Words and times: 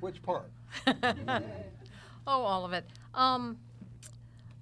Which 0.00 0.22
part? 0.22 0.50
Oh, 2.26 2.42
all 2.42 2.64
of 2.64 2.72
it. 2.72 2.84
Um, 3.14 3.58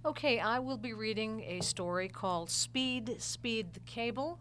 okay, 0.05 0.39
I 0.39 0.59
will 0.59 0.77
be 0.77 0.93
reading 0.93 1.43
a 1.47 1.61
story 1.61 2.09
called 2.09 2.51
Speed, 2.51 3.17
Speed 3.19 3.75
the 3.75 3.81
Cable. 3.81 4.39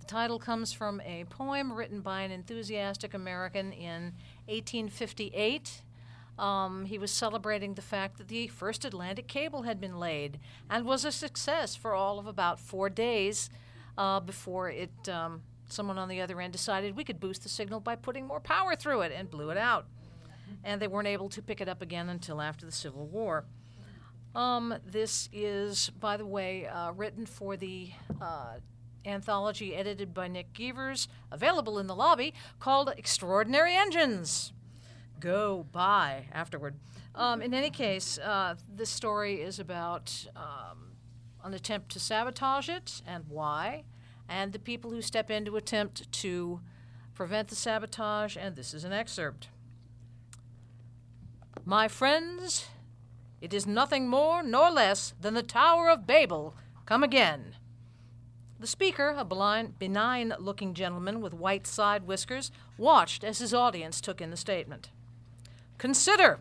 The 0.00 0.06
title 0.06 0.38
comes 0.38 0.72
from 0.72 1.00
a 1.02 1.24
poem 1.24 1.72
written 1.72 2.00
by 2.00 2.22
an 2.22 2.30
enthusiastic 2.30 3.14
American 3.14 3.72
in 3.72 4.14
1858. 4.46 5.82
Um, 6.38 6.86
he 6.86 6.98
was 6.98 7.10
celebrating 7.10 7.74
the 7.74 7.82
fact 7.82 8.18
that 8.18 8.28
the 8.28 8.48
first 8.48 8.84
Atlantic 8.84 9.26
cable 9.26 9.62
had 9.62 9.80
been 9.80 9.98
laid 9.98 10.38
and 10.68 10.84
was 10.84 11.04
a 11.04 11.12
success 11.12 11.76
for 11.76 11.94
all 11.94 12.18
of 12.18 12.26
about 12.26 12.58
four 12.58 12.90
days 12.90 13.48
uh, 13.96 14.20
before 14.20 14.70
it. 14.70 15.08
Um, 15.08 15.42
someone 15.68 15.98
on 15.98 16.08
the 16.08 16.20
other 16.20 16.40
end 16.40 16.52
decided 16.52 16.96
we 16.96 17.04
could 17.04 17.20
boost 17.20 17.42
the 17.42 17.48
signal 17.48 17.80
by 17.80 17.96
putting 17.96 18.26
more 18.26 18.40
power 18.40 18.76
through 18.76 19.02
it 19.02 19.12
and 19.14 19.30
blew 19.30 19.50
it 19.50 19.56
out 19.56 19.86
and 20.64 20.80
they 20.80 20.88
weren't 20.88 21.08
able 21.08 21.28
to 21.30 21.42
pick 21.42 21.60
it 21.60 21.68
up 21.68 21.82
again 21.82 22.08
until 22.08 22.40
after 22.40 22.66
the 22.66 22.72
Civil 22.72 23.06
War. 23.06 23.44
Um, 24.34 24.74
this 24.84 25.28
is, 25.32 25.90
by 25.98 26.16
the 26.16 26.26
way, 26.26 26.66
uh, 26.66 26.92
written 26.92 27.24
for 27.24 27.56
the 27.56 27.90
uh, 28.20 28.56
anthology 29.06 29.74
edited 29.74 30.12
by 30.12 30.28
Nick 30.28 30.52
Gevers, 30.52 31.08
available 31.30 31.78
in 31.78 31.86
the 31.86 31.94
lobby, 31.94 32.34
called 32.58 32.92
Extraordinary 32.96 33.74
Engines. 33.74 34.52
Go 35.20 35.66
buy 35.72 36.26
afterward. 36.32 36.74
Um, 37.14 37.40
in 37.40 37.54
any 37.54 37.70
case, 37.70 38.18
uh, 38.18 38.56
this 38.68 38.90
story 38.90 39.40
is 39.40 39.58
about 39.58 40.26
um, 40.36 40.92
an 41.42 41.54
attempt 41.54 41.90
to 41.92 42.00
sabotage 42.00 42.68
it 42.68 43.00
and 43.06 43.24
why, 43.28 43.84
and 44.28 44.52
the 44.52 44.58
people 44.58 44.90
who 44.90 45.00
step 45.00 45.30
in 45.30 45.46
to 45.46 45.56
attempt 45.56 46.12
to 46.12 46.60
prevent 47.14 47.48
the 47.48 47.56
sabotage, 47.56 48.36
and 48.36 48.54
this 48.54 48.74
is 48.74 48.84
an 48.84 48.92
excerpt. 48.92 49.48
My 51.64 51.88
friends, 51.88 52.66
it 53.40 53.52
is 53.54 53.66
nothing 53.66 54.08
more 54.08 54.42
nor 54.42 54.70
less 54.70 55.14
than 55.20 55.34
the 55.34 55.42
Tower 55.42 55.88
of 55.88 56.06
Babel 56.06 56.54
come 56.84 57.02
again. 57.02 57.56
The 58.58 58.66
speaker, 58.66 59.14
a 59.16 59.24
blind, 59.24 59.78
benign 59.78 60.32
looking 60.38 60.72
gentleman 60.74 61.20
with 61.20 61.34
white 61.34 61.66
side 61.66 62.06
whiskers, 62.06 62.50
watched 62.78 63.22
as 63.22 63.38
his 63.38 63.52
audience 63.52 64.00
took 64.00 64.20
in 64.20 64.30
the 64.30 64.36
statement. 64.36 64.90
Consider, 65.76 66.40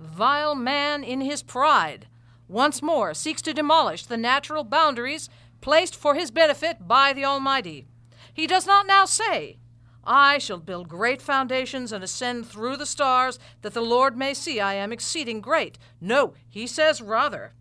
vile 0.00 0.54
man 0.54 1.04
in 1.04 1.20
his 1.20 1.42
pride 1.42 2.06
once 2.48 2.82
more 2.82 3.14
seeks 3.14 3.42
to 3.42 3.54
demolish 3.54 4.06
the 4.06 4.16
natural 4.16 4.64
boundaries 4.64 5.28
placed 5.60 5.94
for 5.94 6.14
his 6.14 6.30
benefit 6.30 6.86
by 6.86 7.12
the 7.12 7.24
Almighty. 7.24 7.86
He 8.32 8.46
does 8.46 8.66
not 8.66 8.86
now 8.86 9.04
say, 9.04 9.58
I 10.04 10.38
shall 10.38 10.58
build 10.58 10.88
great 10.88 11.22
foundations 11.22 11.92
and 11.92 12.02
ascend 12.02 12.46
through 12.46 12.76
the 12.76 12.86
stars, 12.86 13.38
that 13.62 13.74
the 13.74 13.80
Lord 13.80 14.16
may 14.16 14.34
see 14.34 14.60
I 14.60 14.74
am 14.74 14.92
exceeding 14.92 15.40
great. 15.40 15.78
No, 16.00 16.34
he 16.48 16.66
says 16.66 17.00
rather, 17.00 17.52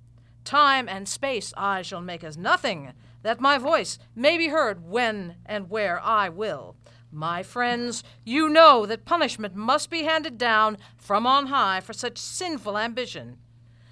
Time 0.44 0.90
and 0.90 1.08
space 1.08 1.54
I 1.56 1.84
shall 1.84 2.02
make 2.02 2.24
as 2.24 2.38
nothing, 2.38 2.94
that 3.22 3.40
my 3.40 3.60
voice 3.60 4.00
may 4.16 4.38
be 4.38 4.48
heard 4.48 4.84
when 4.84 5.36
and 5.46 5.70
where 5.70 6.02
I 6.04 6.30
will. 6.30 6.76
My 7.12 7.44
friends, 7.44 8.04
you 8.24 8.50
know 8.50 8.86
that 8.86 9.06
punishment 9.06 9.54
must 9.54 9.90
be 9.90 10.04
handed 10.04 10.38
down 10.38 10.78
from 10.98 11.28
on 11.28 11.48
high 11.48 11.82
for 11.82 11.94
such 11.94 12.18
sinful 12.18 12.78
ambition. 12.78 13.38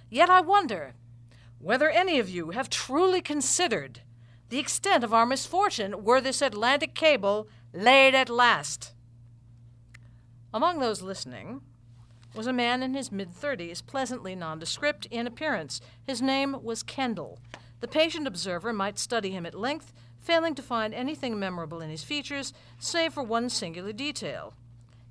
Yet 0.09 0.29
I 0.29 0.41
wonder 0.41 0.95
whether 1.59 1.89
any 1.89 2.17
of 2.17 2.29
you 2.29 2.51
have 2.51 2.69
truly 2.69 3.21
considered 3.21 4.01
the 4.49 4.57
extent 4.57 5.03
of 5.03 5.13
our 5.13 5.27
misfortune 5.27 6.03
were 6.03 6.19
this 6.19 6.41
Atlantic 6.41 6.95
cable 6.95 7.47
laid 7.73 8.15
at 8.15 8.29
last. 8.29 8.93
Among 10.53 10.79
those 10.79 11.01
listening 11.01 11.61
was 12.35 12.47
a 12.47 12.53
man 12.53 12.81
in 12.81 12.93
his 12.93 13.11
mid 13.11 13.31
thirties, 13.31 13.81
pleasantly 13.81 14.35
nondescript 14.35 15.05
in 15.07 15.27
appearance. 15.27 15.81
His 16.05 16.21
name 16.21 16.63
was 16.63 16.83
Kendall. 16.83 17.39
The 17.79 17.87
patient 17.87 18.27
observer 18.27 18.73
might 18.73 18.99
study 18.99 19.31
him 19.31 19.45
at 19.45 19.53
length, 19.53 19.93
failing 20.19 20.55
to 20.55 20.61
find 20.61 20.93
anything 20.93 21.39
memorable 21.39 21.81
in 21.81 21.89
his 21.89 22.03
features, 22.03 22.53
save 22.77 23.13
for 23.13 23.23
one 23.23 23.49
singular 23.49 23.93
detail. 23.93 24.53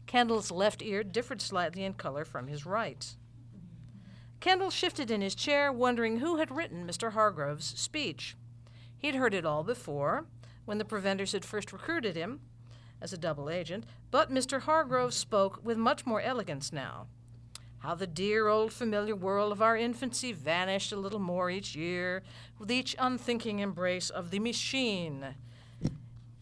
Kendall's 0.06 0.50
left 0.50 0.82
ear 0.82 1.02
differed 1.02 1.40
slightly 1.40 1.84
in 1.84 1.94
color 1.94 2.24
from 2.24 2.48
his 2.48 2.66
right. 2.66 3.14
Kendall 4.40 4.70
shifted 4.70 5.10
in 5.10 5.20
his 5.20 5.34
chair, 5.34 5.72
wondering 5.72 6.18
who 6.18 6.36
had 6.36 6.50
written 6.50 6.86
Mr. 6.86 7.12
Hargrove's 7.12 7.66
speech. 7.78 8.36
He'd 8.96 9.16
heard 9.16 9.34
it 9.34 9.44
all 9.44 9.64
before, 9.64 10.26
when 10.68 10.76
the 10.76 10.84
preventers 10.84 11.32
had 11.32 11.46
first 11.46 11.72
recruited 11.72 12.14
him 12.14 12.40
as 13.00 13.10
a 13.10 13.16
double 13.16 13.48
agent, 13.48 13.86
but 14.10 14.30
Mr. 14.30 14.60
Hargrove 14.60 15.14
spoke 15.14 15.64
with 15.64 15.78
much 15.78 16.04
more 16.04 16.20
elegance 16.20 16.74
now. 16.74 17.06
How 17.78 17.94
the 17.94 18.06
dear 18.06 18.48
old 18.48 18.70
familiar 18.70 19.16
world 19.16 19.50
of 19.50 19.62
our 19.62 19.78
infancy 19.78 20.30
vanished 20.30 20.92
a 20.92 20.98
little 20.98 21.20
more 21.20 21.48
each 21.48 21.74
year 21.74 22.22
with 22.58 22.70
each 22.70 22.94
unthinking 22.98 23.60
embrace 23.60 24.10
of 24.10 24.30
the 24.30 24.40
machine. 24.40 25.36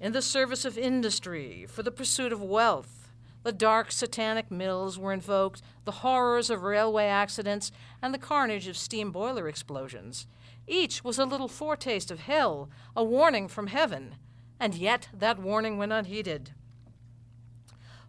In 0.00 0.10
the 0.10 0.22
service 0.22 0.64
of 0.64 0.76
industry, 0.76 1.64
for 1.68 1.84
the 1.84 1.92
pursuit 1.92 2.32
of 2.32 2.42
wealth, 2.42 3.08
the 3.44 3.52
dark 3.52 3.92
satanic 3.92 4.50
mills 4.50 4.98
were 4.98 5.12
invoked, 5.12 5.62
the 5.84 6.02
horrors 6.02 6.50
of 6.50 6.64
railway 6.64 7.04
accidents, 7.04 7.70
and 8.02 8.12
the 8.12 8.18
carnage 8.18 8.66
of 8.66 8.76
steam 8.76 9.12
boiler 9.12 9.46
explosions. 9.46 10.26
Each 10.66 11.04
was 11.04 11.18
a 11.18 11.24
little 11.24 11.48
foretaste 11.48 12.10
of 12.10 12.20
hell, 12.20 12.68
a 12.94 13.04
warning 13.04 13.48
from 13.48 13.68
heaven, 13.68 14.16
and 14.58 14.74
yet 14.74 15.08
that 15.12 15.38
warning 15.38 15.78
went 15.78 15.92
unheeded. 15.92 16.52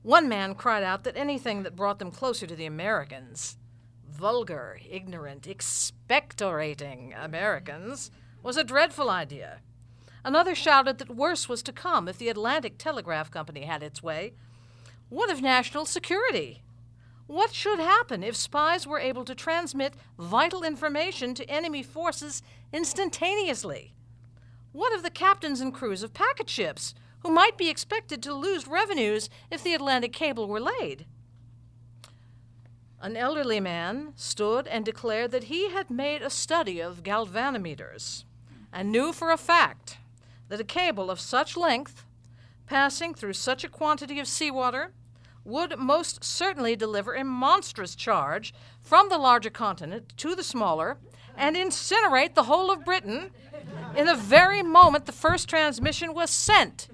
One 0.01 0.27
man 0.27 0.55
cried 0.55 0.83
out 0.83 1.03
that 1.03 1.17
anything 1.17 1.63
that 1.63 1.75
brought 1.75 1.99
them 1.99 2.11
closer 2.11 2.47
to 2.47 2.55
the 2.55 2.65
Americans, 2.65 3.57
vulgar, 4.09 4.79
ignorant, 4.89 5.47
expectorating 5.47 7.13
Americans, 7.13 8.09
was 8.41 8.57
a 8.57 8.63
dreadful 8.63 9.09
idea. 9.09 9.59
Another 10.23 10.55
shouted 10.55 10.97
that 10.97 11.15
worse 11.15 11.47
was 11.47 11.61
to 11.63 11.71
come 11.71 12.07
if 12.07 12.17
the 12.17 12.29
Atlantic 12.29 12.77
Telegraph 12.77 13.29
Company 13.29 13.65
had 13.65 13.83
its 13.83 14.01
way. 14.01 14.33
What 15.09 15.29
of 15.29 15.41
national 15.41 15.85
security? 15.85 16.63
What 17.27 17.53
should 17.53 17.79
happen 17.79 18.23
if 18.23 18.37
spies 18.37 18.87
were 18.87 18.99
able 18.99 19.25
to 19.25 19.35
transmit 19.35 19.93
vital 20.17 20.63
information 20.63 21.33
to 21.35 21.49
enemy 21.49 21.83
forces 21.83 22.41
instantaneously? 22.71 23.93
What 24.71 24.95
of 24.95 25.03
the 25.03 25.09
captains 25.09 25.59
and 25.59 25.73
crews 25.73 26.03
of 26.03 26.13
packet 26.13 26.49
ships, 26.49 26.93
who 27.19 27.31
might 27.31 27.57
be 27.57 27.69
expected 27.69 28.23
to 28.23 28.33
lose 28.33 28.67
revenues 28.67 29.29
if 29.51 29.61
the 29.61 29.73
Atlantic 29.73 30.13
cable 30.13 30.47
were 30.47 30.61
laid? 30.61 31.05
An 33.01 33.17
elderly 33.17 33.59
man 33.59 34.13
stood 34.15 34.65
and 34.67 34.85
declared 34.85 35.31
that 35.31 35.45
he 35.45 35.69
had 35.69 35.89
made 35.89 36.21
a 36.21 36.29
study 36.29 36.79
of 36.79 37.03
galvanometers 37.03 38.23
and 38.71 38.91
knew 38.91 39.11
for 39.11 39.31
a 39.31 39.37
fact 39.37 39.97
that 40.47 40.61
a 40.61 40.63
cable 40.63 41.11
of 41.11 41.19
such 41.19 41.57
length, 41.57 42.05
passing 42.65 43.13
through 43.13 43.33
such 43.33 43.63
a 43.63 43.69
quantity 43.69 44.19
of 44.19 44.27
seawater, 44.27 44.93
would 45.47 45.79
most 45.79 46.23
certainly 46.23 46.75
deliver 46.75 47.13
a 47.13 47.23
monstrous 47.23 47.95
charge 47.95 48.53
from 48.81 49.07
the 49.07 49.17
larger 49.17 49.49
continent 49.49 50.13
to 50.17 50.35
the 50.35 50.43
smaller 50.43 50.97
and 51.37 51.55
incinerate 51.55 52.33
the 52.33 52.43
whole 52.43 52.69
of 52.69 52.83
Britain 52.83 53.31
in 53.95 54.05
the 54.05 54.15
very 54.15 54.61
moment 54.61 55.05
the 55.05 55.11
first 55.11 55.47
transmission 55.47 56.13
was 56.13 56.29
sent. 56.29 56.89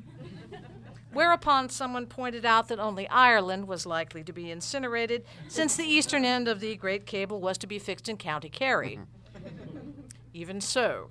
Whereupon 1.11 1.69
someone 1.69 2.05
pointed 2.05 2.45
out 2.45 2.67
that 2.67 2.79
only 2.79 3.07
Ireland 3.07 3.67
was 3.67 3.85
likely 3.85 4.23
to 4.23 4.33
be 4.33 4.51
incinerated, 4.51 5.25
since 5.47 5.75
the 5.75 5.85
eastern 5.85 6.25
end 6.25 6.47
of 6.47 6.59
the 6.59 6.75
great 6.75 7.05
cable 7.05 7.39
was 7.39 7.57
to 7.59 7.67
be 7.67 7.79
fixed 7.79 8.09
in 8.09 8.17
County 8.17 8.50
Kerry. 8.50 9.00
Mm-hmm. 9.35 9.89
Even 10.33 10.59
so, 10.59 11.09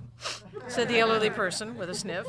said 0.67 0.89
the 0.89 0.99
elderly 0.99 1.31
person 1.31 1.79
with 1.79 1.89
a 1.89 1.94
sniff. 1.94 2.27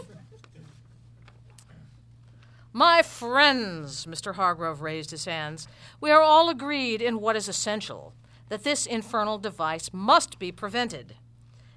My 2.76 3.04
friends, 3.04 4.08
Mr. 4.08 4.34
Hargrove 4.34 4.82
raised 4.82 5.12
his 5.12 5.26
hands, 5.26 5.68
we 6.02 6.10
are 6.10 6.24
all 6.24 6.50
agreed 6.50 7.04
in 7.04 7.22
what 7.22 7.36
is 7.36 7.48
essential 7.48 8.14
that 8.50 8.64
this 8.64 8.88
infernal 8.88 9.38
device 9.38 9.92
must 9.94 10.40
be 10.40 10.52
prevented. 10.52 11.16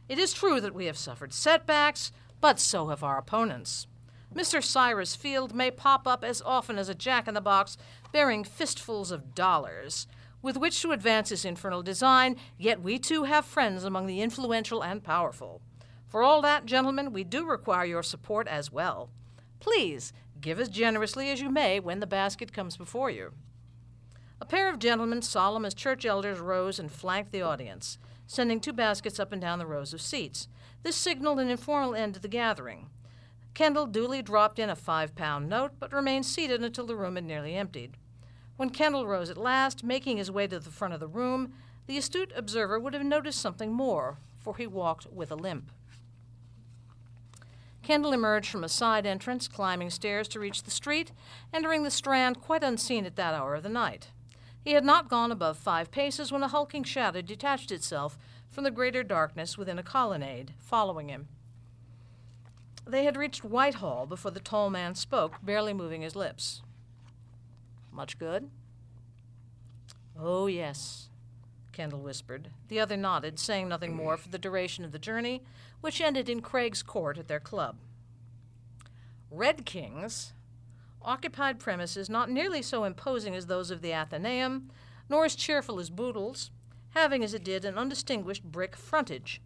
It 0.08 0.18
is 0.18 0.32
true 0.32 0.58
that 0.58 0.74
we 0.74 0.86
have 0.86 0.96
suffered 0.96 1.34
setbacks, 1.34 2.12
but 2.40 2.58
so 2.58 2.88
have 2.88 3.02
our 3.02 3.18
opponents. 3.18 3.86
Mr. 4.34 4.62
Cyrus 4.62 5.14
Field 5.14 5.54
may 5.54 5.70
pop 5.70 6.06
up 6.06 6.24
as 6.24 6.40
often 6.40 6.78
as 6.78 6.88
a 6.88 6.94
jack 6.94 7.28
in 7.28 7.34
the 7.34 7.42
box 7.42 7.76
bearing 8.10 8.42
fistfuls 8.42 9.10
of 9.10 9.34
dollars 9.34 10.06
with 10.40 10.56
which 10.56 10.80
to 10.80 10.92
advance 10.92 11.28
his 11.28 11.44
infernal 11.44 11.82
design, 11.82 12.36
yet 12.56 12.80
we 12.80 12.98
too 12.98 13.24
have 13.24 13.44
friends 13.44 13.84
among 13.84 14.06
the 14.06 14.22
influential 14.22 14.82
and 14.82 15.04
powerful. 15.04 15.60
For 16.08 16.22
all 16.22 16.40
that, 16.40 16.64
gentlemen, 16.64 17.12
we 17.12 17.22
do 17.22 17.44
require 17.44 17.84
your 17.84 18.02
support 18.02 18.48
as 18.48 18.72
well. 18.72 19.10
Please 19.60 20.12
give 20.40 20.60
as 20.60 20.68
generously 20.68 21.30
as 21.30 21.40
you 21.40 21.50
may 21.50 21.80
when 21.80 22.00
the 22.00 22.06
basket 22.06 22.52
comes 22.52 22.76
before 22.76 23.10
you. 23.10 23.32
A 24.40 24.44
pair 24.44 24.68
of 24.68 24.78
gentlemen, 24.78 25.22
solemn 25.22 25.64
as 25.64 25.74
church 25.74 26.04
elders, 26.04 26.40
rose 26.40 26.78
and 26.78 26.90
flanked 26.90 27.32
the 27.32 27.42
audience, 27.42 27.98
sending 28.26 28.60
two 28.60 28.72
baskets 28.72 29.18
up 29.18 29.32
and 29.32 29.40
down 29.40 29.58
the 29.58 29.66
rows 29.66 29.94
of 29.94 30.00
seats. 30.00 30.48
This 30.82 30.96
signaled 30.96 31.40
an 31.40 31.48
informal 31.48 31.94
end 31.94 32.14
to 32.14 32.20
the 32.20 32.28
gathering. 32.28 32.90
Kendall 33.54 33.86
duly 33.86 34.20
dropped 34.20 34.58
in 34.58 34.68
a 34.68 34.76
five 34.76 35.14
pound 35.14 35.48
note, 35.48 35.72
but 35.80 35.92
remained 35.92 36.26
seated 36.26 36.62
until 36.62 36.84
the 36.84 36.96
room 36.96 37.14
had 37.14 37.24
nearly 37.24 37.54
emptied. 37.54 37.96
When 38.56 38.70
Kendall 38.70 39.06
rose 39.06 39.30
at 39.30 39.38
last, 39.38 39.82
making 39.82 40.18
his 40.18 40.30
way 40.30 40.46
to 40.46 40.58
the 40.58 40.70
front 40.70 40.92
of 40.92 41.00
the 41.00 41.08
room, 41.08 41.54
the 41.86 41.96
astute 41.96 42.32
observer 42.36 42.78
would 42.78 42.94
have 42.94 43.04
noticed 43.04 43.40
something 43.40 43.72
more, 43.72 44.18
for 44.38 44.56
he 44.56 44.66
walked 44.66 45.06
with 45.10 45.30
a 45.30 45.36
limp. 45.36 45.72
Kendall 47.86 48.12
emerged 48.12 48.50
from 48.50 48.64
a 48.64 48.68
side 48.68 49.06
entrance, 49.06 49.46
climbing 49.46 49.90
stairs 49.90 50.26
to 50.26 50.40
reach 50.40 50.64
the 50.64 50.72
street, 50.72 51.12
entering 51.54 51.84
the 51.84 51.90
Strand 51.92 52.40
quite 52.40 52.64
unseen 52.64 53.06
at 53.06 53.14
that 53.14 53.32
hour 53.32 53.54
of 53.54 53.62
the 53.62 53.68
night. 53.68 54.08
He 54.64 54.72
had 54.72 54.84
not 54.84 55.08
gone 55.08 55.30
above 55.30 55.56
five 55.56 55.92
paces 55.92 56.32
when 56.32 56.42
a 56.42 56.48
hulking 56.48 56.82
shadow 56.82 57.22
detached 57.22 57.70
itself 57.70 58.18
from 58.50 58.64
the 58.64 58.72
greater 58.72 59.04
darkness 59.04 59.56
within 59.56 59.78
a 59.78 59.84
colonnade, 59.84 60.52
following 60.58 61.08
him. 61.10 61.28
They 62.84 63.04
had 63.04 63.16
reached 63.16 63.44
Whitehall 63.44 64.06
before 64.06 64.32
the 64.32 64.40
tall 64.40 64.68
man 64.68 64.96
spoke, 64.96 65.36
barely 65.40 65.72
moving 65.72 66.02
his 66.02 66.16
lips. 66.16 66.62
Much 67.92 68.18
good? 68.18 68.50
Oh, 70.18 70.48
yes, 70.48 71.08
Kendall 71.70 72.00
whispered. 72.00 72.48
The 72.66 72.80
other 72.80 72.96
nodded, 72.96 73.38
saying 73.38 73.68
nothing 73.68 73.94
more 73.94 74.16
for 74.16 74.28
the 74.28 74.38
duration 74.38 74.84
of 74.84 74.90
the 74.90 74.98
journey, 74.98 75.42
which 75.80 76.00
ended 76.00 76.28
in 76.28 76.40
Craig's 76.40 76.82
Court 76.82 77.18
at 77.18 77.28
their 77.28 77.40
club. 77.40 77.76
Red 79.30 79.66
Kings 79.66 80.32
occupied 81.02 81.58
premises 81.58 82.10
not 82.10 82.30
nearly 82.30 82.62
so 82.62 82.84
imposing 82.84 83.34
as 83.34 83.46
those 83.46 83.70
of 83.70 83.82
the 83.82 83.92
Athenaeum, 83.92 84.70
nor 85.08 85.24
as 85.24 85.36
cheerful 85.36 85.78
as 85.78 85.90
Boodle's, 85.90 86.50
having, 86.90 87.22
as 87.22 87.34
it 87.34 87.44
did, 87.44 87.64
an 87.64 87.78
undistinguished 87.78 88.44
brick 88.44 88.74
frontage. 88.74 89.40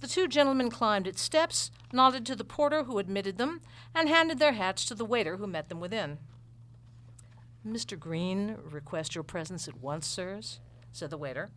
The 0.00 0.06
two 0.06 0.28
gentlemen 0.28 0.70
climbed 0.70 1.06
its 1.06 1.20
steps, 1.20 1.70
nodded 1.92 2.24
to 2.26 2.36
the 2.36 2.44
porter 2.44 2.84
who 2.84 2.98
admitted 2.98 3.38
them, 3.38 3.60
and 3.94 4.08
handed 4.08 4.38
their 4.38 4.52
hats 4.52 4.84
to 4.86 4.94
the 4.94 5.04
waiter 5.04 5.36
who 5.36 5.46
met 5.46 5.68
them 5.68 5.80
within. 5.80 6.18
Mr. 7.66 7.98
Green 7.98 8.56
request 8.64 9.14
your 9.14 9.24
presence 9.24 9.68
at 9.68 9.78
once, 9.78 10.06
sirs, 10.06 10.60
said 10.92 11.10
the 11.10 11.18
waiter. 11.18 11.50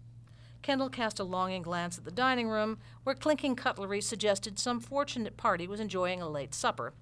Kendall 0.64 0.90
cast 0.90 1.20
a 1.20 1.26
longing 1.26 1.62
glance 1.62 1.98
at 1.98 2.06
the 2.06 2.12
dining 2.12 2.48
room, 2.48 2.80
where 3.04 3.14
clinking 3.14 3.56
cutlery 3.56 4.02
suggested 4.02 4.58
some 4.58 4.80
fortunate 4.80 5.38
party 5.38 5.68
was 5.68 5.82
enjoying 5.82 6.22
a 6.22 6.30
late 6.30 6.56
supper. 6.56 6.94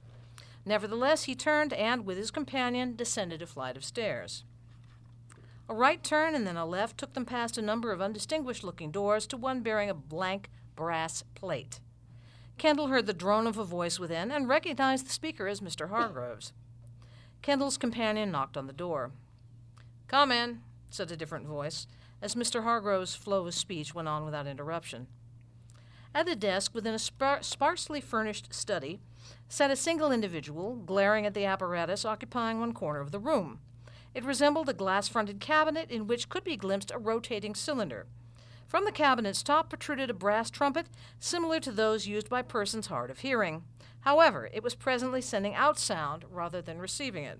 Nevertheless, 0.66 1.24
he 1.24 1.36
turned 1.36 1.72
and, 1.72 2.06
with 2.06 2.18
his 2.18 2.31
companion, 2.31 2.96
descended 2.96 3.42
a 3.42 3.48
flight 3.48 3.78
of 3.78 3.86
stairs. 3.86 4.44
A 5.69 5.75
right 5.75 6.04
turn 6.04 6.36
and 6.36 6.46
then 6.46 6.58
a 6.58 6.66
left 6.66 6.98
took 6.98 7.13
them 7.13 7.24
past 7.24 7.58
a 7.58 7.62
number 7.62 7.92
of 7.92 8.02
undistinguished 8.02 8.63
looking 8.63 8.92
doors 8.92 9.28
to 9.28 9.38
one 9.38 9.62
bearing 9.62 9.90
a 9.90 9.94
blank 9.94 10.50
brass 10.75 11.24
plate. 11.36 11.80
Kendall 12.57 12.88
heard 12.88 13.06
the 13.06 13.14
drone 13.14 13.48
of 13.48 13.57
a 13.57 13.64
voice 13.64 14.00
within 14.00 14.31
and 14.31 14.50
recognized 14.50 15.06
the 15.06 15.14
speaker 15.14 15.48
as 15.48 15.62
Mr. 15.62 15.90
Hargroves. 15.90 16.52
Kendall's 17.42 17.78
companion 17.78 18.31
knocked 18.31 18.57
on 18.57 18.68
the 18.68 18.74
door. 18.74 19.12
Come 20.07 20.31
in, 20.31 20.62
said 20.90 21.12
a 21.12 21.16
different 21.16 21.48
voice, 21.48 21.88
as 22.21 22.35
Mr. 22.35 22.63
Hargrove's 22.63 23.15
flow 23.15 23.47
of 23.47 23.53
speech 23.53 23.95
went 23.95 24.07
on 24.07 24.25
without 24.25 24.47
interruption. 24.47 25.07
At 26.13 26.27
a 26.27 26.35
desk 26.35 26.75
within 26.75 26.94
a 26.94 27.00
spar- 27.00 27.41
sparsely 27.41 28.01
furnished 28.01 28.53
study 28.53 29.00
sat 29.47 29.71
a 29.71 29.75
single 29.75 30.12
individual, 30.12 30.75
glaring 30.75 31.25
at 31.25 31.33
the 31.33 31.45
apparatus 31.45 32.06
occupying 32.06 32.59
one 32.59 32.73
corner 32.73 33.00
of 33.00 33.12
the 33.12 33.19
room. 33.19 33.59
It 34.13 34.25
resembled 34.25 34.68
a 34.68 34.73
glass 34.73 35.07
fronted 35.07 35.39
cabinet 35.39 35.89
in 35.89 36.07
which 36.07 36.27
could 36.27 36.44
be 36.44 36.57
glimpsed 36.57 36.91
a 36.91 36.97
rotating 36.97 37.56
cylinder. 37.56 38.07
From 38.68 38.85
the 38.85 38.91
cabinet's 38.91 39.44
top 39.44 39.69
protruded 39.69 40.09
a 40.09 40.13
brass 40.13 40.50
trumpet 40.50 40.88
similar 41.19 41.59
to 41.62 41.71
those 41.71 42.07
used 42.07 42.29
by 42.29 42.41
persons 42.41 42.88
hard 42.88 43.09
of 43.09 43.19
hearing. 43.19 43.63
However, 44.01 44.50
it 44.53 44.63
was 44.63 44.75
presently 44.75 45.21
sending 45.21 45.56
out 45.56 45.77
sound 45.77 46.25
rather 46.29 46.62
than 46.62 46.79
receiving 46.79 47.23
it. 47.23 47.39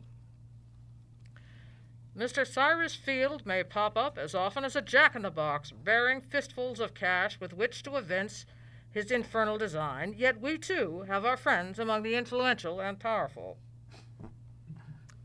Mr. 2.22 2.46
Cyrus 2.46 2.94
Field 2.94 3.48
may 3.48 3.64
pop 3.64 3.98
up 3.98 4.16
as 4.16 4.36
often 4.36 4.64
as 4.64 4.76
a 4.76 4.82
jack 4.82 5.16
in 5.16 5.24
the 5.24 5.32
box, 5.32 5.72
bearing 5.72 6.22
fistfuls 6.22 6.80
of 6.80 6.94
cash 6.94 7.40
with 7.40 7.52
which 7.52 7.82
to 7.82 7.96
evince 7.96 8.46
his 8.92 9.10
infernal 9.10 9.58
design, 9.58 10.14
yet 10.16 10.40
we 10.40 10.56
too 10.56 11.04
have 11.08 11.26
our 11.26 11.36
friends 11.36 11.80
among 11.80 12.04
the 12.04 12.14
influential 12.14 12.80
and 12.80 13.00
powerful. 13.00 13.58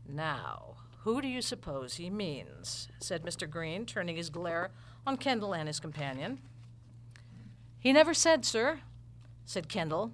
Now, 0.09 0.77
who 1.01 1.21
do 1.21 1.27
you 1.27 1.43
suppose 1.43 1.97
he 1.97 2.09
means? 2.09 2.87
said 2.99 3.21
Mr. 3.21 3.47
Green, 3.47 3.85
turning 3.85 4.15
his 4.15 4.31
glare 4.31 4.71
on 5.05 5.17
Kendall 5.17 5.53
and 5.53 5.67
his 5.67 5.79
companion. 5.79 6.39
He 7.79 7.93
never 7.93 8.15
said, 8.15 8.43
sir, 8.43 8.79
said 9.45 9.69
Kendall. 9.69 10.13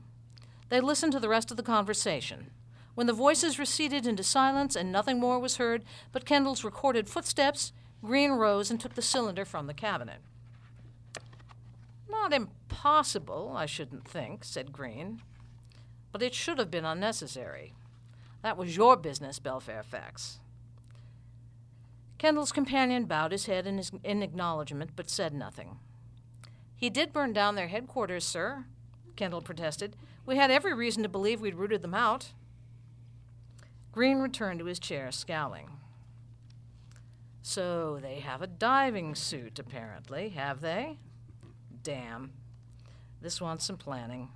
They 0.67 0.81
listened 0.81 1.13
to 1.13 1.21
the 1.21 1.29
rest 1.29 1.49
of 1.49 1.55
the 1.55 1.63
conversation. 1.63 2.51
When 2.95 3.07
the 3.07 3.13
voices 3.13 3.57
receded 3.57 4.05
into 4.05 4.23
silence 4.23 4.75
and 4.75 4.91
nothing 4.91 5.19
more 5.19 5.39
was 5.39 5.57
heard 5.57 5.83
but 6.11 6.25
Kendall's 6.25 6.63
recorded 6.63 7.09
footsteps, 7.09 7.73
Green 8.03 8.31
rose 8.31 8.69
and 8.69 8.79
took 8.79 8.95
the 8.95 9.01
cylinder 9.01 9.45
from 9.45 9.67
the 9.67 9.73
cabinet. 9.73 10.19
Not 12.09 12.33
impossible, 12.33 13.53
I 13.55 13.65
shouldn't 13.65 14.07
think, 14.07 14.43
said 14.43 14.71
Green. 14.71 15.21
But 16.11 16.21
it 16.21 16.33
should 16.33 16.59
have 16.59 16.69
been 16.69 16.85
unnecessary. 16.85 17.73
That 18.43 18.57
was 18.57 18.75
your 18.75 18.97
business, 18.97 19.39
Bell 19.39 19.59
Fairfax. 19.59 20.39
Kendall's 22.19 22.51
companion 22.51 23.05
bowed 23.05 23.31
his 23.31 23.47
head 23.47 23.65
in, 23.65 23.77
his, 23.77 23.91
in 24.03 24.21
acknowledgement, 24.21 24.91
but 24.95 25.09
said 25.09 25.33
nothing. 25.33 25.79
He 26.75 26.89
did 26.89 27.13
burn 27.13 27.33
down 27.33 27.55
their 27.55 27.69
headquarters, 27.69 28.25
sir, 28.25 28.65
Kendall 29.15 29.41
protested. 29.41 29.95
We 30.25 30.35
had 30.35 30.51
every 30.51 30.73
reason 30.73 31.03
to 31.03 31.09
believe 31.09 31.41
we'd 31.41 31.55
rooted 31.55 31.81
them 31.81 31.93
out. 31.93 32.33
Green 33.93 34.17
returned 34.17 34.59
to 34.59 34.65
his 34.65 34.79
chair, 34.79 35.11
scowling. 35.11 35.69
So 37.43 37.99
they 38.01 38.19
have 38.19 38.41
a 38.41 38.47
diving 38.47 39.13
suit, 39.13 39.59
apparently, 39.59 40.29
have 40.29 40.61
they? 40.61 40.97
Damn. 41.83 42.31
This 43.21 43.39
wants 43.39 43.65
some 43.65 43.77
planning. 43.77 44.29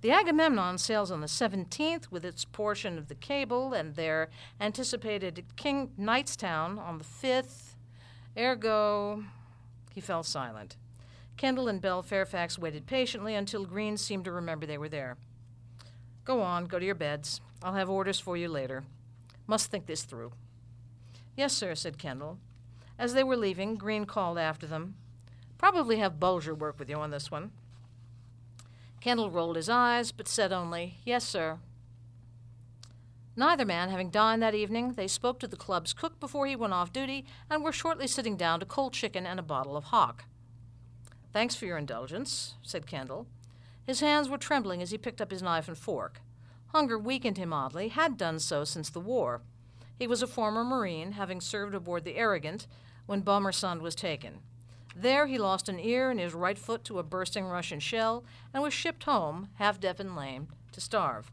The 0.00 0.12
Agamemnon 0.12 0.78
sails 0.78 1.10
on 1.10 1.20
the 1.20 1.26
17th 1.26 2.12
with 2.12 2.24
its 2.24 2.44
portion 2.44 2.98
of 2.98 3.08
the 3.08 3.16
cable, 3.16 3.74
and 3.74 3.96
they're 3.96 4.30
anticipated 4.60 5.38
at 5.40 5.56
King 5.56 5.90
Knightstown 5.98 6.78
on 6.78 6.98
the 6.98 7.04
5th. 7.04 7.74
Ergo, 8.38 9.24
he 9.92 10.00
fell 10.00 10.22
silent. 10.22 10.76
Kendall 11.36 11.66
and 11.66 11.80
Bell 11.80 12.02
Fairfax 12.02 12.58
waited 12.58 12.86
patiently 12.86 13.34
until 13.34 13.64
Green 13.64 13.96
seemed 13.96 14.24
to 14.26 14.32
remember 14.32 14.66
they 14.66 14.78
were 14.78 14.88
there. 14.88 15.16
Go 16.28 16.42
on, 16.42 16.66
go 16.66 16.78
to 16.78 16.84
your 16.84 16.94
beds. 16.94 17.40
I'll 17.62 17.72
have 17.72 17.88
orders 17.88 18.20
for 18.20 18.36
you 18.36 18.48
later. 18.48 18.84
Must 19.46 19.70
think 19.70 19.86
this 19.86 20.02
through. 20.02 20.32
Yes, 21.38 21.54
sir, 21.54 21.74
said 21.74 21.96
Kendall. 21.96 22.36
As 22.98 23.14
they 23.14 23.24
were 23.24 23.34
leaving, 23.34 23.76
Green 23.76 24.04
called 24.04 24.36
after 24.36 24.66
them. 24.66 24.96
Probably 25.56 25.96
have 25.96 26.20
Bulger 26.20 26.54
work 26.54 26.78
with 26.78 26.90
you 26.90 26.96
on 26.96 27.10
this 27.10 27.30
one. 27.30 27.52
Kendall 29.00 29.30
rolled 29.30 29.56
his 29.56 29.70
eyes, 29.70 30.12
but 30.12 30.28
said 30.28 30.52
only, 30.52 30.98
Yes, 31.02 31.24
sir. 31.24 31.60
Neither 33.34 33.64
man 33.64 33.88
having 33.88 34.10
dined 34.10 34.42
that 34.42 34.54
evening, 34.54 34.92
they 34.92 35.08
spoke 35.08 35.38
to 35.38 35.48
the 35.48 35.56
club's 35.56 35.94
cook 35.94 36.20
before 36.20 36.46
he 36.46 36.54
went 36.54 36.74
off 36.74 36.92
duty 36.92 37.24
and 37.48 37.64
were 37.64 37.72
shortly 37.72 38.06
sitting 38.06 38.36
down 38.36 38.60
to 38.60 38.66
cold 38.66 38.92
chicken 38.92 39.24
and 39.24 39.40
a 39.40 39.42
bottle 39.42 39.78
of 39.78 39.84
hock. 39.84 40.24
Thanks 41.32 41.54
for 41.54 41.64
your 41.64 41.78
indulgence, 41.78 42.56
said 42.62 42.86
Kendall. 42.86 43.26
His 43.88 44.00
hands 44.00 44.28
were 44.28 44.36
trembling 44.36 44.82
as 44.82 44.90
he 44.90 44.98
picked 44.98 45.18
up 45.18 45.30
his 45.30 45.40
knife 45.40 45.66
and 45.66 45.76
fork. 45.76 46.20
Hunger 46.74 46.98
weakened 46.98 47.38
him 47.38 47.54
oddly, 47.54 47.88
had 47.88 48.18
done 48.18 48.38
so 48.38 48.62
since 48.62 48.90
the 48.90 49.00
war. 49.00 49.40
He 49.98 50.06
was 50.06 50.20
a 50.20 50.26
former 50.26 50.62
Marine, 50.62 51.12
having 51.12 51.40
served 51.40 51.74
aboard 51.74 52.04
the 52.04 52.16
Arrogant 52.16 52.66
when 53.06 53.22
Bomarsund 53.22 53.80
was 53.80 53.94
taken. 53.94 54.40
There 54.94 55.26
he 55.26 55.38
lost 55.38 55.70
an 55.70 55.80
ear 55.80 56.10
and 56.10 56.20
his 56.20 56.34
right 56.34 56.58
foot 56.58 56.84
to 56.84 56.98
a 56.98 57.02
bursting 57.02 57.46
Russian 57.46 57.80
shell 57.80 58.24
and 58.52 58.62
was 58.62 58.74
shipped 58.74 59.04
home, 59.04 59.48
half 59.54 59.80
deaf 59.80 59.98
and 59.98 60.14
lame, 60.14 60.48
to 60.72 60.82
starve. 60.82 61.30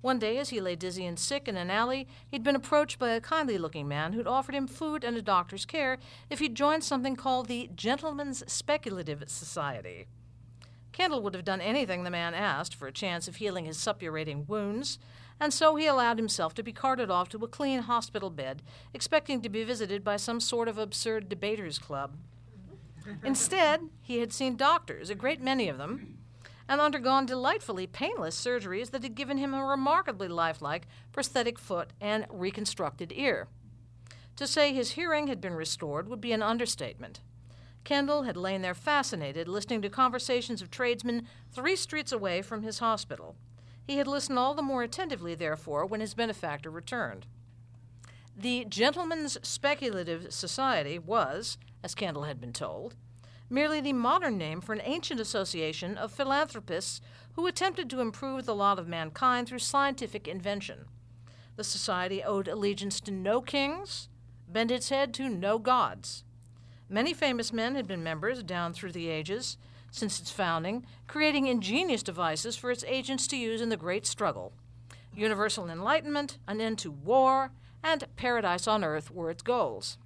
One 0.00 0.18
day, 0.18 0.38
as 0.38 0.48
he 0.48 0.60
lay 0.60 0.74
dizzy 0.74 1.06
and 1.06 1.16
sick 1.16 1.46
in 1.46 1.56
an 1.56 1.70
alley, 1.70 2.08
he'd 2.28 2.42
been 2.42 2.56
approached 2.56 2.98
by 2.98 3.10
a 3.10 3.20
kindly 3.20 3.58
looking 3.58 3.86
man 3.86 4.12
who'd 4.12 4.26
offered 4.26 4.56
him 4.56 4.66
food 4.66 5.04
and 5.04 5.16
a 5.16 5.22
doctor's 5.22 5.66
care 5.66 5.98
if 6.28 6.40
he'd 6.40 6.56
join 6.56 6.80
something 6.80 7.14
called 7.14 7.46
the 7.46 7.70
Gentlemen's 7.76 8.42
Speculative 8.52 9.22
Society. 9.28 10.08
Kendall 10.94 11.22
would 11.22 11.34
have 11.34 11.44
done 11.44 11.60
anything 11.60 12.04
the 12.04 12.10
man 12.10 12.34
asked 12.34 12.74
for 12.74 12.86
a 12.86 12.92
chance 12.92 13.26
of 13.26 13.36
healing 13.36 13.64
his 13.64 13.76
suppurating 13.76 14.46
wounds, 14.46 15.00
and 15.40 15.52
so 15.52 15.74
he 15.74 15.88
allowed 15.88 16.18
himself 16.18 16.54
to 16.54 16.62
be 16.62 16.72
carted 16.72 17.10
off 17.10 17.28
to 17.30 17.44
a 17.44 17.48
clean 17.48 17.80
hospital 17.80 18.30
bed, 18.30 18.62
expecting 18.94 19.42
to 19.42 19.48
be 19.48 19.64
visited 19.64 20.04
by 20.04 20.16
some 20.16 20.38
sort 20.38 20.68
of 20.68 20.78
absurd 20.78 21.28
debaters 21.28 21.80
club. 21.80 22.16
Instead, 23.24 23.90
he 24.00 24.18
had 24.18 24.32
seen 24.32 24.56
doctors, 24.56 25.10
a 25.10 25.16
great 25.16 25.40
many 25.40 25.68
of 25.68 25.78
them, 25.78 26.18
and 26.68 26.80
undergone 26.80 27.26
delightfully 27.26 27.88
painless 27.88 28.40
surgeries 28.40 28.92
that 28.92 29.02
had 29.02 29.16
given 29.16 29.36
him 29.36 29.52
a 29.52 29.64
remarkably 29.64 30.28
lifelike 30.28 30.86
prosthetic 31.10 31.58
foot 31.58 31.90
and 32.00 32.24
reconstructed 32.30 33.12
ear. 33.16 33.48
To 34.36 34.46
say 34.46 34.72
his 34.72 34.92
hearing 34.92 35.26
had 35.26 35.40
been 35.40 35.54
restored 35.54 36.08
would 36.08 36.20
be 36.20 36.32
an 36.32 36.42
understatement. 36.42 37.18
Kendall 37.84 38.22
had 38.22 38.36
lain 38.36 38.62
there 38.62 38.74
fascinated, 38.74 39.46
listening 39.46 39.82
to 39.82 39.90
conversations 39.90 40.62
of 40.62 40.70
tradesmen 40.70 41.28
three 41.52 41.76
streets 41.76 42.12
away 42.12 42.40
from 42.40 42.62
his 42.62 42.78
hospital. 42.78 43.36
He 43.86 43.98
had 43.98 44.06
listened 44.06 44.38
all 44.38 44.54
the 44.54 44.62
more 44.62 44.82
attentively, 44.82 45.34
therefore, 45.34 45.84
when 45.84 46.00
his 46.00 46.14
benefactor 46.14 46.70
returned. 46.70 47.26
The 48.36 48.64
Gentlemen's 48.64 49.38
Speculative 49.46 50.32
Society 50.32 50.98
was, 50.98 51.58
as 51.82 51.94
Kendall 51.94 52.24
had 52.24 52.40
been 52.40 52.54
told, 52.54 52.96
merely 53.50 53.80
the 53.80 53.92
modern 53.92 54.38
name 54.38 54.60
for 54.62 54.72
an 54.72 54.80
ancient 54.82 55.20
association 55.20 55.98
of 55.98 56.10
philanthropists 56.10 57.02
who 57.34 57.46
attempted 57.46 57.90
to 57.90 58.00
improve 58.00 58.46
the 58.46 58.54
lot 58.54 58.78
of 58.78 58.88
mankind 58.88 59.46
through 59.46 59.58
scientific 59.58 60.26
invention. 60.26 60.86
The 61.56 61.64
society 61.64 62.22
owed 62.24 62.48
allegiance 62.48 63.00
to 63.02 63.10
no 63.10 63.42
kings, 63.42 64.08
bent 64.48 64.70
its 64.70 64.88
head 64.88 65.12
to 65.14 65.28
no 65.28 65.58
gods. 65.58 66.24
Many 66.94 67.12
famous 67.12 67.52
men 67.52 67.74
had 67.74 67.88
been 67.88 68.04
members 68.04 68.44
down 68.44 68.72
through 68.72 68.92
the 68.92 69.08
ages 69.08 69.58
since 69.90 70.20
its 70.20 70.30
founding, 70.30 70.86
creating 71.08 71.48
ingenious 71.48 72.04
devices 72.04 72.54
for 72.54 72.70
its 72.70 72.84
agents 72.84 73.26
to 73.26 73.36
use 73.36 73.60
in 73.60 73.68
the 73.68 73.76
great 73.76 74.06
struggle. 74.06 74.52
Universal 75.12 75.68
enlightenment, 75.68 76.38
an 76.46 76.60
end 76.60 76.78
to 76.78 76.92
war, 76.92 77.50
and 77.82 78.04
paradise 78.14 78.68
on 78.68 78.84
earth 78.84 79.10
were 79.10 79.28
its 79.28 79.42
goals. 79.42 79.98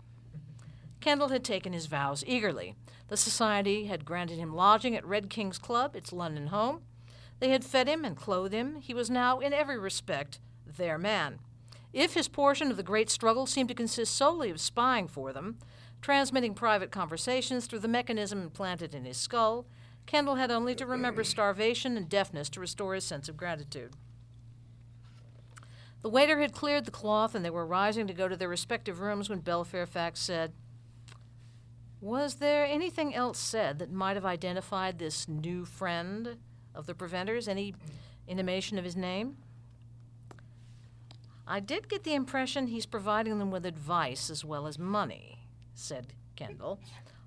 Kendall 1.03 1.29
had 1.29 1.45
taken 1.45 1.75
his 1.75 1.85
vows 1.85 2.25
eagerly. 2.27 2.75
The 3.09 3.19
society 3.19 3.85
had 3.85 4.07
granted 4.07 4.39
him 4.39 4.57
lodging 4.57 4.97
at 4.97 5.05
Red 5.05 5.29
King's 5.29 5.59
Club, 5.59 5.95
its 5.95 6.11
London 6.11 6.47
home. 6.47 6.81
They 7.39 7.51
had 7.51 7.67
fed 7.67 7.87
him 7.87 8.03
and 8.03 8.17
clothed 8.17 8.55
him. 8.55 8.77
He 8.77 8.95
was 8.95 9.11
now, 9.11 9.41
in 9.41 9.53
every 9.53 9.79
respect, 9.79 10.41
their 10.67 10.97
man. 10.97 11.41
If 11.93 12.15
his 12.15 12.29
portion 12.29 12.71
of 12.71 12.79
the 12.79 12.83
great 12.83 13.11
struggle 13.11 13.47
seemed 13.47 13.69
to 13.69 13.75
consist 13.75 14.15
solely 14.15 14.49
of 14.49 14.59
spying 14.59 15.07
for 15.07 15.35
them, 15.35 15.59
transmitting 16.01 16.55
private 16.55 16.91
conversations 16.91 17.67
through 17.67 17.81
the 17.81 17.89
mechanism 17.89 18.43
implanted 18.43 18.95
in 18.95 19.05
his 19.05 19.17
skull, 19.17 19.67
Kendall 20.07 20.37
had 20.37 20.51
only 20.51 20.75
to 20.75 20.87
remember 20.87 21.23
starvation 21.23 21.97
and 21.97 22.09
deafness 22.09 22.49
to 22.51 22.61
restore 22.61 22.95
his 22.95 23.05
sense 23.05 23.29
of 23.29 23.37
gratitude. 23.37 23.93
The 26.01 26.09
waiter 26.09 26.41
had 26.41 26.53
cleared 26.53 26.85
the 26.85 26.91
cloth, 26.91 27.35
and 27.35 27.45
they 27.45 27.51
were 27.51 27.67
rising 27.67 28.07
to 28.07 28.15
go 28.15 28.29
to 28.29 28.37
their 28.37 28.49
respective 28.49 29.01
rooms 29.01 29.29
when 29.29 29.41
Bell 29.41 29.65
Fairfax 29.65 30.21
said, 30.21 30.53
Was 32.01 32.37
there 32.37 32.65
anything 32.65 33.15
else 33.15 33.39
said 33.39 33.79
that 33.81 33.91
might 33.91 34.17
have 34.17 34.25
identified 34.25 34.99
this 34.99 35.29
new 35.29 35.65
friend 35.65 36.39
of 36.75 36.87
the 36.87 36.95
preventers? 36.95 37.49
Any 37.49 37.75
intimation 38.27 38.79
of 38.79 38.85
his 38.85 38.97
name? 38.97 39.37
I 41.47 41.61
did 41.61 41.89
get 41.89 42.05
the 42.05 42.15
impression 42.15 42.67
he's 42.67 42.87
providing 42.87 43.39
them 43.39 43.51
with 43.51 43.67
advice 43.67 44.31
as 44.31 44.45
well 44.45 44.67
as 44.67 44.79
money, 44.79 45.38
said 45.79 46.13
Kendall. 46.37 46.81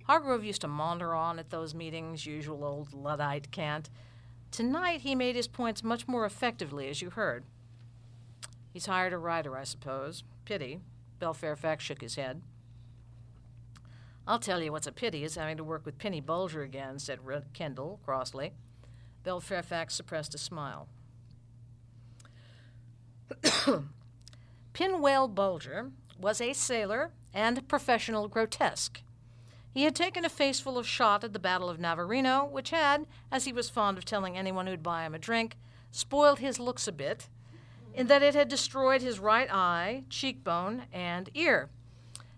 Hargrove 0.06 0.44
used 0.44 0.62
to 0.62 0.68
maunder 0.68 1.14
on 1.14 1.40
at 1.40 1.50
those 1.50 1.74
meetings, 1.74 2.26
usual 2.26 2.64
old 2.64 2.94
Luddite 2.94 3.52
cant. 3.52 3.90
Tonight 4.52 5.02
he 5.02 5.16
made 5.16 5.36
his 5.36 5.48
points 5.48 5.84
much 5.84 6.08
more 6.08 6.26
effectively, 6.26 6.90
as 6.90 7.02
you 7.02 7.12
heard. 7.12 7.46
He's 8.74 8.86
hired 8.88 9.14
a 9.14 9.18
writer, 9.18 9.58
I 9.58 9.64
suppose. 9.64 10.24
Pity. 10.46 10.80
Bell 11.20 11.34
Fairfax 11.34 11.84
shook 11.84 12.02
his 12.02 12.16
head. 12.16 12.42
I'll 14.28 14.40
tell 14.40 14.62
you 14.62 14.72
what's 14.72 14.88
a 14.88 14.92
pity 14.92 15.24
is 15.24 15.36
having 15.36 15.58
to 15.58 15.64
work 15.64 15.86
with 15.86 15.98
Penny 15.98 16.22
Bulger 16.22 16.62
again, 16.62 17.00
said 17.00 17.20
Kendall 17.54 18.00
crossly. 18.04 18.54
Bell 19.24 19.40
Fairfax 19.40 19.96
suppressed 19.96 20.36
a 20.36 20.38
smile. 20.38 20.88
Pinwell 24.74 25.28
Bulger 25.28 25.92
was 26.22 26.40
a 26.40 26.54
sailor 26.54 27.12
and 27.34 27.68
professional 27.68 28.28
grotesque. 28.28 29.02
He 29.74 29.84
had 29.84 29.96
taken 29.96 30.26
a 30.26 30.30
faceful 30.30 30.78
of 30.78 30.88
shot 30.88 31.24
at 31.24 31.34
the 31.34 31.40
Battle 31.40 31.70
of 31.70 31.80
Navarino, 31.80 32.46
which 32.46 32.72
had, 32.72 33.06
as 33.32 33.46
he 33.46 33.54
was 33.54 33.70
fond 33.70 33.98
of 33.98 34.06
telling 34.06 34.38
anyone 34.38 34.68
who'd 34.68 34.84
buy 34.84 35.06
him 35.06 35.16
a 35.16 35.20
drink, 35.20 35.58
spoiled 35.92 36.40
his 36.40 36.60
looks 36.60 36.88
a 36.88 36.92
bit, 36.92 37.28
in 37.94 38.08
that 38.08 38.22
it 38.22 38.36
had 38.36 38.48
destroyed 38.48 39.02
his 39.02 39.20
right 39.20 39.52
eye, 39.52 40.04
cheekbone, 40.10 40.84
and 40.92 41.30
ear. 41.34 41.70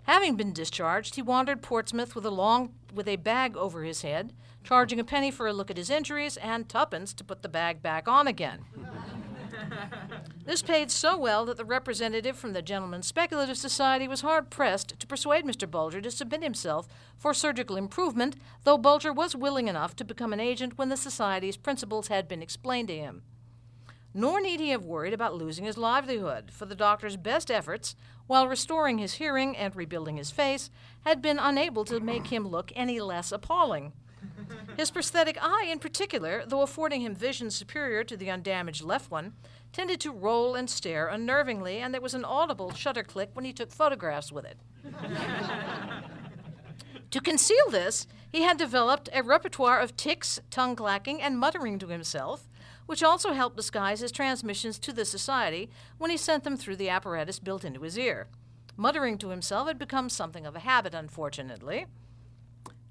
Having 0.03 0.35
been 0.35 0.53
discharged, 0.53 1.15
he 1.15 1.21
wandered 1.21 1.61
Portsmouth 1.61 2.13
with 2.13 2.25
a 2.25 2.31
long 2.31 2.73
with 2.93 3.07
a 3.07 3.15
bag 3.15 3.57
over 3.57 3.83
his 3.83 4.01
head, 4.03 4.33
charging 4.63 4.99
a 4.99 5.03
penny 5.03 5.31
for 5.31 5.47
a 5.47 5.53
look 5.53 5.71
at 5.71 5.77
his 5.77 5.89
injuries 5.89 6.37
and 6.37 6.69
tuppence 6.69 7.13
to 7.13 7.23
put 7.23 7.41
the 7.41 7.49
bag 7.49 7.81
back 7.81 8.07
on 8.07 8.27
again. 8.27 8.65
This 10.45 10.61
paid 10.61 10.91
so 10.91 11.17
well 11.17 11.45
that 11.45 11.57
the 11.57 11.65
representative 11.65 12.37
from 12.37 12.53
the 12.53 12.61
Gentlemen's 12.61 13.07
Speculative 13.07 13.57
Society 13.57 14.07
was 14.07 14.21
hard 14.21 14.49
pressed 14.49 14.99
to 14.99 15.07
persuade 15.07 15.45
Mr. 15.45 15.69
Bulger 15.69 16.01
to 16.01 16.11
submit 16.11 16.43
himself 16.43 16.87
for 17.17 17.33
surgical 17.33 17.77
improvement, 17.77 18.35
though 18.63 18.77
Bulger 18.77 19.13
was 19.13 19.35
willing 19.35 19.67
enough 19.67 19.95
to 19.95 20.03
become 20.03 20.33
an 20.33 20.39
agent 20.39 20.77
when 20.77 20.89
the 20.89 20.97
Society's 20.97 21.57
principles 21.57 22.09
had 22.09 22.27
been 22.27 22.41
explained 22.41 22.89
to 22.89 22.97
him. 22.97 23.23
Nor 24.13 24.41
need 24.41 24.59
he 24.59 24.69
have 24.69 24.85
worried 24.85 25.13
about 25.13 25.35
losing 25.35 25.65
his 25.65 25.77
livelihood, 25.77 26.51
for 26.51 26.65
the 26.65 26.75
doctor's 26.75 27.17
best 27.17 27.49
efforts, 27.49 27.95
while 28.27 28.47
restoring 28.47 28.99
his 28.99 29.15
hearing 29.15 29.57
and 29.57 29.75
rebuilding 29.75 30.17
his 30.17 30.29
face, 30.29 30.69
had 31.05 31.21
been 31.21 31.39
unable 31.39 31.83
to 31.85 31.99
make 31.99 32.27
him 32.27 32.47
look 32.47 32.71
any 32.75 32.99
less 32.99 33.31
appalling. 33.31 33.93
His 34.77 34.91
prosthetic 34.91 35.37
eye, 35.41 35.67
in 35.69 35.79
particular, 35.79 36.43
though 36.47 36.61
affording 36.61 37.01
him 37.01 37.15
vision 37.15 37.51
superior 37.51 38.03
to 38.03 38.17
the 38.17 38.31
undamaged 38.31 38.83
left 38.83 39.11
one, 39.11 39.33
tended 39.71 39.99
to 40.01 40.11
roll 40.11 40.55
and 40.55 40.69
stare 40.69 41.07
unnervingly, 41.07 41.77
and 41.77 41.93
there 41.93 42.01
was 42.01 42.13
an 42.13 42.25
audible 42.25 42.73
shutter 42.73 43.03
click 43.03 43.29
when 43.33 43.45
he 43.45 43.53
took 43.53 43.71
photographs 43.71 44.31
with 44.31 44.45
it. 44.45 44.57
to 47.11 47.21
conceal 47.21 47.69
this, 47.69 48.07
he 48.31 48.41
had 48.41 48.57
developed 48.57 49.09
a 49.13 49.21
repertoire 49.21 49.79
of 49.79 49.95
tics, 49.95 50.39
tongue 50.49 50.75
clacking, 50.75 51.21
and 51.21 51.37
muttering 51.37 51.77
to 51.79 51.87
himself, 51.87 52.49
which 52.87 53.03
also 53.03 53.33
helped 53.33 53.55
disguise 53.55 53.99
his 53.99 54.11
transmissions 54.11 54.79
to 54.79 54.91
the 54.91 55.05
Society 55.05 55.69
when 55.97 56.09
he 56.09 56.17
sent 56.17 56.43
them 56.43 56.57
through 56.57 56.75
the 56.75 56.89
apparatus 56.89 57.39
built 57.39 57.63
into 57.63 57.81
his 57.81 57.97
ear. 57.97 58.27
Muttering 58.75 59.19
to 59.19 59.29
himself 59.29 59.67
had 59.67 59.77
become 59.77 60.09
something 60.09 60.47
of 60.47 60.55
a 60.55 60.59
habit, 60.59 60.95
unfortunately. 60.95 61.85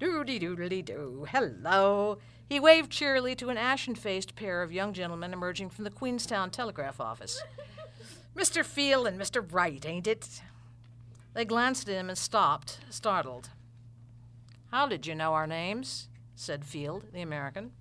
Doody 0.03 0.37
doodly 0.37 0.83
doo, 0.83 1.25
hello. 1.29 2.17
He 2.49 2.59
waved 2.59 2.91
cheerily 2.91 3.35
to 3.35 3.47
an 3.47 3.57
ashen 3.57 3.95
faced 3.95 4.35
pair 4.35 4.61
of 4.61 4.69
young 4.69 4.91
gentlemen 4.91 5.31
emerging 5.31 5.69
from 5.69 5.85
the 5.85 5.89
Queenstown 5.89 6.49
telegraph 6.49 6.99
office. 6.99 7.41
Mr. 8.35 8.65
Field 8.65 9.07
and 9.07 9.17
Mr. 9.17 9.41
Bright, 9.41 9.85
ain't 9.85 10.05
it? 10.05 10.41
They 11.33 11.45
glanced 11.45 11.87
at 11.87 11.95
him 11.95 12.09
and 12.09 12.17
stopped, 12.17 12.79
startled. 12.89 13.51
How 14.71 14.87
did 14.87 15.07
you 15.07 15.15
know 15.15 15.33
our 15.35 15.47
names? 15.47 16.09
said 16.35 16.65
Field, 16.65 17.05
the 17.13 17.21
American. 17.21 17.71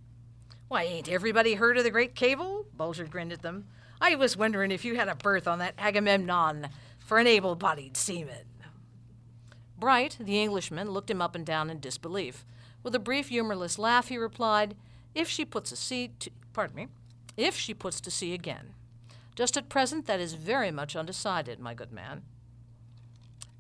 Why, 0.69 0.85
ain't 0.85 1.11
everybody 1.11 1.55
heard 1.55 1.77
of 1.77 1.83
the 1.83 1.91
great 1.91 2.15
cable? 2.15 2.67
Bulger 2.77 3.07
grinned 3.07 3.33
at 3.33 3.43
them. 3.43 3.67
I 4.01 4.15
was 4.15 4.37
wondering 4.37 4.71
if 4.71 4.85
you 4.85 4.95
had 4.95 5.09
a 5.09 5.17
berth 5.17 5.49
on 5.49 5.59
that 5.59 5.75
Agamemnon 5.77 6.69
for 7.01 7.19
an 7.19 7.27
able 7.27 7.57
bodied 7.57 7.97
seaman. 7.97 8.52
Bright, 9.83 10.17
the 10.21 10.41
Englishman, 10.41 10.93
looked 10.93 11.11
him 11.11 11.21
up 11.21 11.35
and 11.35 11.45
down 11.45 11.69
in 11.69 11.81
disbelief. 11.81 12.45
With 12.85 12.95
a 12.95 13.01
brief, 13.01 13.31
humorless 13.31 13.81
laugh, 13.81 14.07
he 14.07 14.17
replied, 14.17 14.77
If 15.13 15.29
she 15.29 15.45
puts 15.45 15.73
a 15.73 15.77
sea 15.77 16.13
to, 16.21 16.31
pardon 16.53 16.77
me, 16.77 16.87
if 17.37 17.57
she 17.57 17.75
puts 17.75 18.01
to 18.03 18.11
sea 18.13 18.33
again. 18.33 18.75
Just 19.35 19.57
at 19.57 19.69
present, 19.69 20.07
that 20.07 20.21
is 20.21 20.35
very 20.35 20.71
much 20.71 20.95
undecided, 20.95 21.59
my 21.59 21.75
good 21.75 21.91
man. 21.91 22.23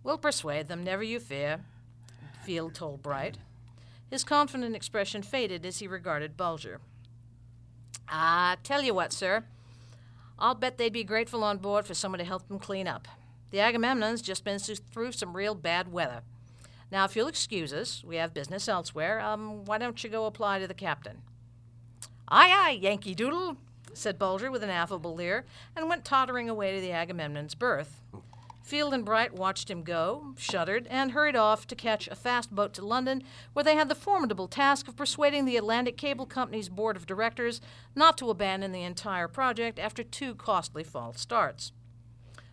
We'll 0.04 0.16
persuade 0.16 0.68
them, 0.68 0.84
never 0.84 1.02
you 1.02 1.18
fear, 1.18 1.64
Field 2.44 2.76
told 2.76 3.02
Bright. 3.02 3.38
His 4.08 4.22
confident 4.22 4.76
expression 4.76 5.24
faded 5.24 5.66
as 5.66 5.80
he 5.80 5.88
regarded 5.88 6.36
Bulger. 6.36 6.78
I 8.08 8.58
tell 8.62 8.82
you 8.82 8.94
what, 8.94 9.12
sir. 9.12 9.42
I'll 10.38 10.54
bet 10.54 10.78
they'd 10.78 10.92
be 10.92 11.02
grateful 11.02 11.42
on 11.42 11.58
board 11.58 11.84
for 11.84 11.94
someone 11.94 12.20
to 12.20 12.24
help 12.24 12.46
them 12.46 12.60
clean 12.60 12.86
up. 12.86 13.08
The 13.52 13.60
Agamemnon's 13.60 14.22
just 14.22 14.44
been 14.44 14.58
through 14.58 15.12
some 15.12 15.36
real 15.36 15.54
bad 15.54 15.92
weather. 15.92 16.22
Now, 16.90 17.04
if 17.04 17.14
you'll 17.14 17.28
excuse 17.28 17.72
us, 17.72 18.02
we 18.02 18.16
have 18.16 18.34
business 18.34 18.66
elsewhere. 18.66 19.20
Um, 19.20 19.66
why 19.66 19.76
don't 19.76 20.02
you 20.02 20.08
go 20.08 20.24
apply 20.24 20.58
to 20.58 20.66
the 20.66 20.74
captain? 20.74 21.18
Aye, 22.28 22.50
aye, 22.50 22.78
Yankee 22.80 23.14
Doodle, 23.14 23.58
said 23.92 24.18
Bulger 24.18 24.50
with 24.50 24.62
an 24.62 24.70
affable 24.70 25.14
leer, 25.14 25.44
and 25.76 25.86
went 25.86 26.04
tottering 26.04 26.48
away 26.48 26.74
to 26.74 26.80
the 26.80 26.92
Agamemnon's 26.92 27.54
berth. 27.54 28.00
Field 28.62 28.94
and 28.94 29.04
Bright 29.04 29.34
watched 29.34 29.70
him 29.70 29.82
go, 29.82 30.34
shuddered, 30.38 30.86
and 30.86 31.12
hurried 31.12 31.36
off 31.36 31.66
to 31.66 31.74
catch 31.74 32.08
a 32.08 32.14
fast 32.14 32.54
boat 32.54 32.72
to 32.74 32.86
London, 32.86 33.22
where 33.52 33.64
they 33.64 33.74
had 33.74 33.90
the 33.90 33.94
formidable 33.94 34.48
task 34.48 34.88
of 34.88 34.96
persuading 34.96 35.44
the 35.44 35.58
Atlantic 35.58 35.98
Cable 35.98 36.24
Company's 36.24 36.70
board 36.70 36.96
of 36.96 37.04
directors 37.04 37.60
not 37.94 38.16
to 38.16 38.30
abandon 38.30 38.72
the 38.72 38.82
entire 38.82 39.28
project 39.28 39.78
after 39.78 40.02
two 40.02 40.34
costly 40.34 40.84
false 40.84 41.20
starts. 41.20 41.72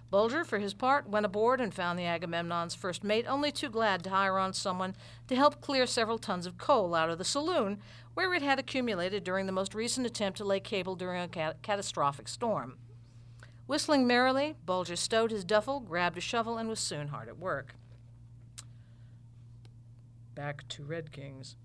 Bulger, 0.09 0.43
for 0.43 0.57
his 0.57 0.73
part, 0.73 1.07
went 1.07 1.25
aboard 1.25 1.61
and 1.61 1.73
found 1.73 1.99
the 1.99 2.05
Agamemnon's 2.05 2.73
first 2.73 3.03
mate 3.03 3.25
only 3.27 3.51
too 3.51 3.69
glad 3.69 4.03
to 4.03 4.09
hire 4.09 4.39
on 4.39 4.53
someone 4.53 4.95
to 5.27 5.35
help 5.35 5.61
clear 5.61 5.85
several 5.85 6.17
tons 6.17 6.47
of 6.47 6.57
coal 6.57 6.95
out 6.95 7.11
of 7.11 7.19
the 7.19 7.25
saloon, 7.25 7.79
where 8.15 8.33
it 8.33 8.41
had 8.41 8.57
accumulated 8.57 9.23
during 9.23 9.45
the 9.45 9.51
most 9.51 9.75
recent 9.75 10.07
attempt 10.07 10.37
to 10.39 10.43
lay 10.43 10.59
cable 10.59 10.95
during 10.95 11.21
a 11.21 11.27
cat- 11.27 11.61
catastrophic 11.61 12.27
storm. 12.27 12.77
Whistling 13.67 14.07
merrily, 14.07 14.55
Bulger 14.65 14.95
stowed 14.95 15.29
his 15.29 15.45
duffel, 15.45 15.79
grabbed 15.79 16.17
a 16.17 16.21
shovel, 16.21 16.57
and 16.57 16.67
was 16.67 16.79
soon 16.79 17.09
hard 17.09 17.27
at 17.27 17.37
work. 17.37 17.75
Back 20.33 20.67
to 20.69 20.83
Red 20.83 21.11
Kings. 21.11 21.55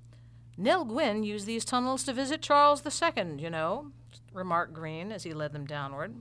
Nell 0.59 0.85
Gwyn 0.85 1.25
used 1.25 1.47
these 1.47 1.65
tunnels 1.65 2.05
to 2.05 2.13
visit 2.13 2.43
Charles 2.43 2.83
II, 2.85 3.41
you 3.41 3.49
know, 3.49 3.93
remarked 4.35 4.75
Green 4.75 5.11
as 5.13 5.23
he 5.23 5.33
led 5.33 5.53
them 5.55 5.67
downward. 5.67 6.15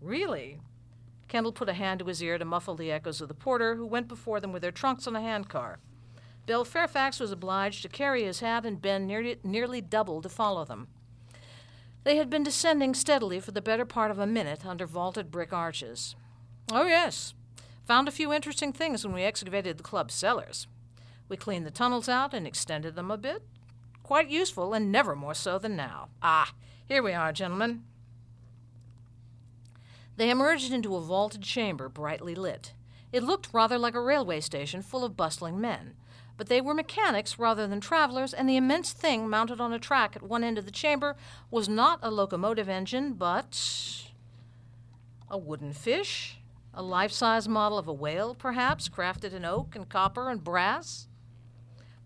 Really? 0.00 0.60
Kendall 1.28 1.52
put 1.52 1.68
a 1.68 1.74
hand 1.74 2.00
to 2.00 2.06
his 2.06 2.22
ear 2.22 2.38
to 2.38 2.44
muffle 2.44 2.74
the 2.74 2.90
echoes 2.90 3.20
of 3.20 3.28
the 3.28 3.34
porter, 3.34 3.76
who 3.76 3.86
went 3.86 4.08
before 4.08 4.40
them 4.40 4.52
with 4.52 4.62
their 4.62 4.72
trunks 4.72 5.06
on 5.06 5.14
a 5.14 5.20
handcar. 5.20 5.78
Bell 6.46 6.64
Fairfax 6.64 7.20
was 7.20 7.30
obliged 7.30 7.82
to 7.82 7.88
carry 7.88 8.24
his 8.24 8.40
hat, 8.40 8.64
and 8.64 8.80
bend 8.80 9.06
nearly, 9.06 9.36
nearly 9.44 9.82
doubled 9.82 10.22
to 10.22 10.30
follow 10.30 10.64
them. 10.64 10.88
They 12.04 12.16
had 12.16 12.30
been 12.30 12.42
descending 12.42 12.94
steadily 12.94 13.38
for 13.40 13.50
the 13.50 13.60
better 13.60 13.84
part 13.84 14.10
of 14.10 14.18
a 14.18 14.26
minute 14.26 14.64
under 14.64 14.86
vaulted 14.86 15.30
brick 15.30 15.52
arches. 15.52 16.16
Oh, 16.72 16.86
yes. 16.86 17.34
Found 17.84 18.08
a 18.08 18.12
few 18.12 18.32
interesting 18.32 18.72
things 18.72 19.04
when 19.04 19.14
we 19.14 19.24
excavated 19.24 19.76
the 19.76 19.82
club 19.82 20.10
cellars. 20.10 20.66
We 21.28 21.36
cleaned 21.36 21.66
the 21.66 21.70
tunnels 21.70 22.08
out 22.08 22.32
and 22.32 22.46
extended 22.46 22.94
them 22.94 23.10
a 23.10 23.18
bit. 23.18 23.42
Quite 24.02 24.30
useful, 24.30 24.72
and 24.72 24.90
never 24.90 25.14
more 25.14 25.34
so 25.34 25.58
than 25.58 25.76
now. 25.76 26.08
Ah, 26.22 26.54
here 26.86 27.02
we 27.02 27.12
are, 27.12 27.32
gentlemen. 27.32 27.84
They 30.18 30.30
emerged 30.30 30.72
into 30.72 30.96
a 30.96 31.00
vaulted 31.00 31.42
chamber, 31.42 31.88
brightly 31.88 32.34
lit. 32.34 32.72
It 33.12 33.22
looked 33.22 33.50
rather 33.54 33.78
like 33.78 33.94
a 33.94 34.00
railway 34.00 34.40
station 34.40 34.82
full 34.82 35.04
of 35.04 35.16
bustling 35.16 35.60
men, 35.60 35.94
but 36.36 36.48
they 36.48 36.60
were 36.60 36.74
mechanics 36.74 37.38
rather 37.38 37.68
than 37.68 37.80
travelers, 37.80 38.34
and 38.34 38.48
the 38.48 38.56
immense 38.56 38.92
thing 38.92 39.28
mounted 39.28 39.60
on 39.60 39.72
a 39.72 39.78
track 39.78 40.16
at 40.16 40.24
one 40.24 40.42
end 40.42 40.58
of 40.58 40.64
the 40.64 40.72
chamber 40.72 41.14
was 41.52 41.68
not 41.68 42.00
a 42.02 42.10
locomotive 42.10 42.68
engine, 42.68 43.12
but 43.12 44.10
a 45.30 45.38
wooden 45.38 45.72
fish, 45.72 46.38
a 46.74 46.82
life 46.82 47.12
size 47.12 47.48
model 47.48 47.78
of 47.78 47.86
a 47.86 47.92
whale, 47.92 48.34
perhaps, 48.34 48.88
crafted 48.88 49.32
in 49.32 49.44
oak 49.44 49.76
and 49.76 49.88
copper 49.88 50.30
and 50.30 50.42
brass. 50.42 51.06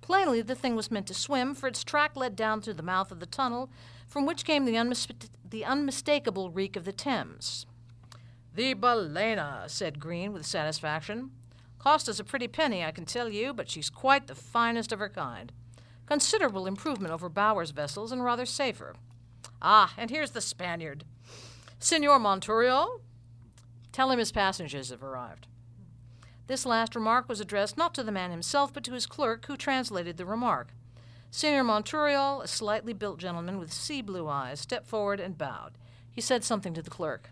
Plainly, 0.02 0.42
the 0.42 0.54
thing 0.54 0.76
was 0.76 0.90
meant 0.90 1.06
to 1.06 1.14
swim, 1.14 1.54
for 1.54 1.66
its 1.66 1.82
track 1.82 2.14
led 2.14 2.36
down 2.36 2.60
through 2.60 2.74
the 2.74 2.82
mouth 2.82 3.10
of 3.10 3.20
the 3.20 3.26
tunnel, 3.26 3.70
from 4.06 4.26
which 4.26 4.44
came 4.44 4.66
the, 4.66 5.14
the 5.48 5.64
unmistakable 5.64 6.50
reek 6.50 6.76
of 6.76 6.84
the 6.84 6.92
Thames. 6.92 7.64
The 8.54 8.74
Balena, 8.74 9.68
said 9.70 9.98
Green 9.98 10.32
with 10.32 10.44
satisfaction. 10.44 11.30
Cost 11.78 12.08
us 12.08 12.20
a 12.20 12.24
pretty 12.24 12.48
penny, 12.48 12.84
I 12.84 12.92
can 12.92 13.06
tell 13.06 13.28
you, 13.28 13.54
but 13.54 13.70
she's 13.70 13.88
quite 13.88 14.26
the 14.26 14.34
finest 14.34 14.92
of 14.92 14.98
her 14.98 15.08
kind. 15.08 15.50
Considerable 16.06 16.66
improvement 16.66 17.14
over 17.14 17.30
Bowers' 17.30 17.70
vessels 17.70 18.12
and 18.12 18.22
rather 18.22 18.44
safer. 18.44 18.94
Ah, 19.62 19.94
and 19.96 20.10
here's 20.10 20.32
the 20.32 20.40
Spaniard. 20.40 21.04
Senor 21.78 22.18
Monturiol? 22.18 23.00
Tell 23.90 24.10
him 24.10 24.18
his 24.18 24.32
passengers 24.32 24.90
have 24.90 25.02
arrived. 25.02 25.46
This 26.46 26.66
last 26.66 26.94
remark 26.94 27.28
was 27.28 27.40
addressed 27.40 27.78
not 27.78 27.94
to 27.94 28.04
the 28.04 28.12
man 28.12 28.30
himself, 28.30 28.72
but 28.72 28.84
to 28.84 28.92
his 28.92 29.06
clerk, 29.06 29.46
who 29.46 29.56
translated 29.56 30.18
the 30.18 30.26
remark. 30.26 30.74
Senor 31.30 31.64
Monturiol, 31.64 32.42
a 32.42 32.46
slightly 32.46 32.92
built 32.92 33.18
gentleman 33.18 33.58
with 33.58 33.72
sea 33.72 34.02
blue 34.02 34.28
eyes, 34.28 34.60
stepped 34.60 34.86
forward 34.86 35.18
and 35.18 35.38
bowed. 35.38 35.72
He 36.10 36.20
said 36.20 36.44
something 36.44 36.74
to 36.74 36.82
the 36.82 36.90
clerk. 36.90 37.30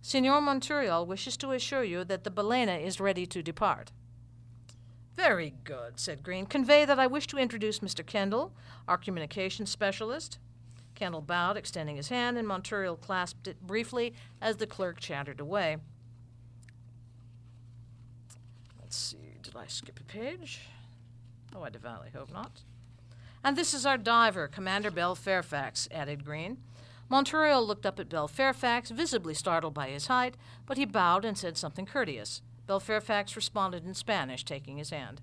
Senor 0.00 0.40
Monturiol 0.40 1.06
wishes 1.06 1.36
to 1.38 1.50
assure 1.52 1.84
you 1.84 2.04
that 2.04 2.24
the 2.24 2.30
Balena 2.30 2.82
is 2.82 3.00
ready 3.00 3.26
to 3.26 3.42
depart. 3.42 3.92
Very 5.16 5.54
good, 5.64 5.98
said 5.98 6.22
Green. 6.22 6.46
Convey 6.46 6.84
that 6.84 6.98
I 6.98 7.08
wish 7.08 7.26
to 7.26 7.38
introduce 7.38 7.80
Mr. 7.80 8.06
Kendall, 8.06 8.52
our 8.86 8.96
communications 8.96 9.70
specialist. 9.70 10.38
Kendall 10.94 11.22
bowed, 11.22 11.56
extending 11.56 11.96
his 11.96 12.08
hand, 12.08 12.38
and 12.38 12.46
Monturiol 12.46 13.00
clasped 13.00 13.48
it 13.48 13.60
briefly 13.66 14.14
as 14.40 14.56
the 14.56 14.66
clerk 14.66 15.00
chattered 15.00 15.40
away. 15.40 15.78
Let's 18.80 18.96
see, 18.96 19.36
did 19.42 19.56
I 19.56 19.66
skip 19.66 20.00
a 20.00 20.04
page? 20.04 20.60
Oh, 21.54 21.62
I 21.62 21.70
devoutly 21.70 22.10
hope 22.14 22.32
not. 22.32 22.62
And 23.44 23.56
this 23.56 23.74
is 23.74 23.84
our 23.84 23.98
diver, 23.98 24.48
Commander 24.48 24.90
Bell 24.90 25.14
Fairfax, 25.14 25.88
added 25.90 26.24
Green. 26.24 26.58
Monturiol 27.10 27.66
looked 27.66 27.86
up 27.86 27.98
at 27.98 28.08
Bell 28.08 28.28
Fairfax, 28.28 28.90
visibly 28.90 29.34
startled 29.34 29.74
by 29.74 29.88
his 29.88 30.08
height, 30.08 30.36
but 30.66 30.76
he 30.76 30.84
bowed 30.84 31.24
and 31.24 31.38
said 31.38 31.56
something 31.56 31.86
courteous. 31.86 32.42
Bell 32.66 32.80
Fairfax 32.80 33.34
responded 33.34 33.86
in 33.86 33.94
Spanish, 33.94 34.44
taking 34.44 34.76
his 34.76 34.90
hand. 34.90 35.22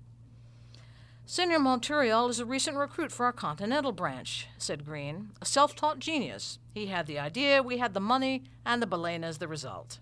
Senor 1.28 1.58
Monturiol 1.58 2.28
is 2.28 2.38
a 2.38 2.44
recent 2.44 2.76
recruit 2.76 3.10
for 3.10 3.26
our 3.26 3.32
Continental 3.32 3.92
branch, 3.92 4.46
said 4.58 4.84
Green. 4.84 5.30
A 5.40 5.44
self 5.44 5.74
taught 5.74 5.98
genius. 5.98 6.58
He 6.74 6.86
had 6.86 7.06
the 7.06 7.18
idea, 7.18 7.62
we 7.62 7.78
had 7.78 7.94
the 7.94 8.00
money, 8.00 8.44
and 8.64 8.80
the 8.80 8.86
Balena's 8.86 9.38
the 9.38 9.48
result. 9.48 9.98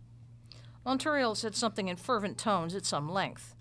Monturiol 0.85 1.35
said 1.35 1.55
something 1.55 1.89
in 1.89 1.97
fervent 1.97 2.37
tones 2.37 2.75
at 2.75 2.85
some 2.85 3.11
length. 3.11 3.55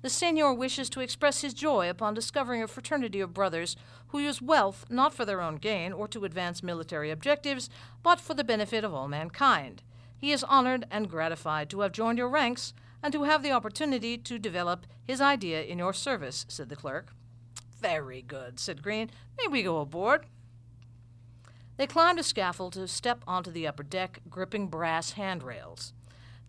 The 0.00 0.10
senor 0.10 0.54
wishes 0.54 0.88
to 0.90 1.00
express 1.00 1.40
his 1.40 1.54
joy 1.54 1.90
upon 1.90 2.14
discovering 2.14 2.62
a 2.62 2.68
fraternity 2.68 3.20
of 3.20 3.34
brothers 3.34 3.76
who 4.08 4.20
use 4.20 4.40
wealth 4.40 4.84
not 4.88 5.12
for 5.12 5.24
their 5.24 5.40
own 5.40 5.56
gain 5.56 5.92
or 5.92 6.06
to 6.08 6.24
advance 6.24 6.62
military 6.62 7.10
objectives, 7.10 7.68
but 8.02 8.20
for 8.20 8.34
the 8.34 8.44
benefit 8.44 8.84
of 8.84 8.94
all 8.94 9.08
mankind. 9.08 9.82
He 10.16 10.32
is 10.32 10.44
honored 10.44 10.86
and 10.90 11.10
gratified 11.10 11.68
to 11.70 11.80
have 11.80 11.92
joined 11.92 12.18
your 12.18 12.28
ranks 12.28 12.72
and 13.02 13.12
to 13.12 13.24
have 13.24 13.42
the 13.42 13.52
opportunity 13.52 14.16
to 14.18 14.38
develop 14.38 14.86
his 15.04 15.20
idea 15.20 15.62
in 15.62 15.78
your 15.78 15.92
service, 15.92 16.46
said 16.48 16.68
the 16.68 16.76
clerk. 16.76 17.12
Very 17.80 18.22
good, 18.22 18.58
said 18.58 18.82
Green. 18.82 19.10
May 19.38 19.46
we 19.48 19.62
go 19.62 19.80
aboard? 19.80 20.26
They 21.76 21.86
climbed 21.86 22.18
a 22.18 22.24
scaffold 22.24 22.72
to 22.72 22.88
step 22.88 23.22
onto 23.26 23.52
the 23.52 23.66
upper 23.66 23.84
deck, 23.84 24.20
gripping 24.28 24.66
brass 24.66 25.12
handrails. 25.12 25.92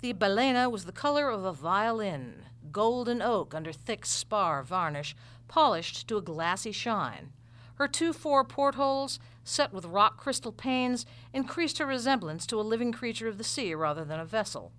The 0.02 0.14
balena 0.14 0.72
was 0.72 0.86
the 0.86 0.92
color 0.92 1.30
of 1.30 1.46
a 1.46 1.54
violin, 1.54 2.46
golden 2.72 3.22
oak 3.22 3.54
under 3.54 3.72
thick 3.72 4.06
spar 4.06 4.64
varnish, 4.64 5.16
polished 5.48 6.08
to 6.08 6.18
a 6.18 6.22
glassy 6.22 6.72
shine. 6.72 7.32
Her 7.76 7.88
two 7.88 8.12
fore 8.12 8.44
portholes, 8.44 9.20
set 9.44 9.72
with 9.74 9.86
rock 9.86 10.18
crystal 10.18 10.52
panes, 10.52 11.06
increased 11.34 11.78
her 11.78 11.86
resemblance 11.86 12.46
to 12.48 12.60
a 12.60 12.62
living 12.62 12.92
creature 12.92 13.28
of 13.28 13.38
the 13.38 13.44
sea 13.44 13.74
rather 13.74 14.04
than 14.04 14.20
a 14.20 14.26
vessel. 14.26 14.72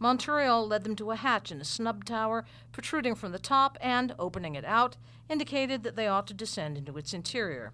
Monturiol 0.00 0.68
led 0.68 0.84
them 0.84 0.96
to 0.96 1.12
a 1.12 1.16
hatch 1.16 1.52
in 1.52 1.60
a 1.60 1.64
snub 1.64 2.04
tower 2.04 2.44
protruding 2.72 3.14
from 3.14 3.32
the 3.32 3.38
top 3.38 3.78
and, 3.80 4.14
opening 4.18 4.54
it 4.56 4.64
out, 4.64 4.96
indicated 5.30 5.82
that 5.84 5.96
they 5.96 6.08
ought 6.08 6.26
to 6.26 6.34
descend 6.34 6.76
into 6.76 6.98
its 6.98 7.14
interior. 7.14 7.72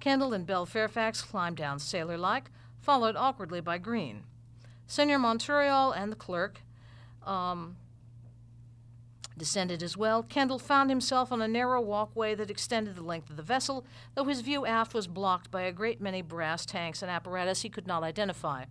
Kendall 0.00 0.32
and 0.32 0.46
Bell 0.46 0.66
Fairfax 0.66 1.22
climbed 1.22 1.56
down 1.56 1.78
sailor 1.78 2.16
like, 2.16 2.50
followed 2.78 3.16
awkwardly 3.16 3.60
by 3.60 3.78
Green. 3.78 4.22
Senor 4.86 5.18
Monturiol 5.18 5.92
and 5.92 6.10
the 6.10 6.16
clerk 6.16 6.62
um, 7.24 7.76
descended 9.36 9.82
as 9.82 9.96
well. 9.96 10.22
Kendall 10.22 10.58
found 10.58 10.90
himself 10.90 11.30
on 11.30 11.42
a 11.42 11.48
narrow 11.48 11.80
walkway 11.80 12.34
that 12.34 12.50
extended 12.50 12.96
the 12.96 13.02
length 13.02 13.30
of 13.30 13.36
the 13.36 13.42
vessel, 13.42 13.84
though 14.14 14.24
his 14.24 14.40
view 14.40 14.66
aft 14.66 14.94
was 14.94 15.06
blocked 15.06 15.50
by 15.50 15.62
a 15.62 15.72
great 15.72 16.00
many 16.00 16.22
brass 16.22 16.64
tanks 16.64 17.02
and 17.02 17.10
apparatus 17.10 17.62
he 17.62 17.68
could 17.68 17.86
not 17.86 18.02
identify. 18.02 18.64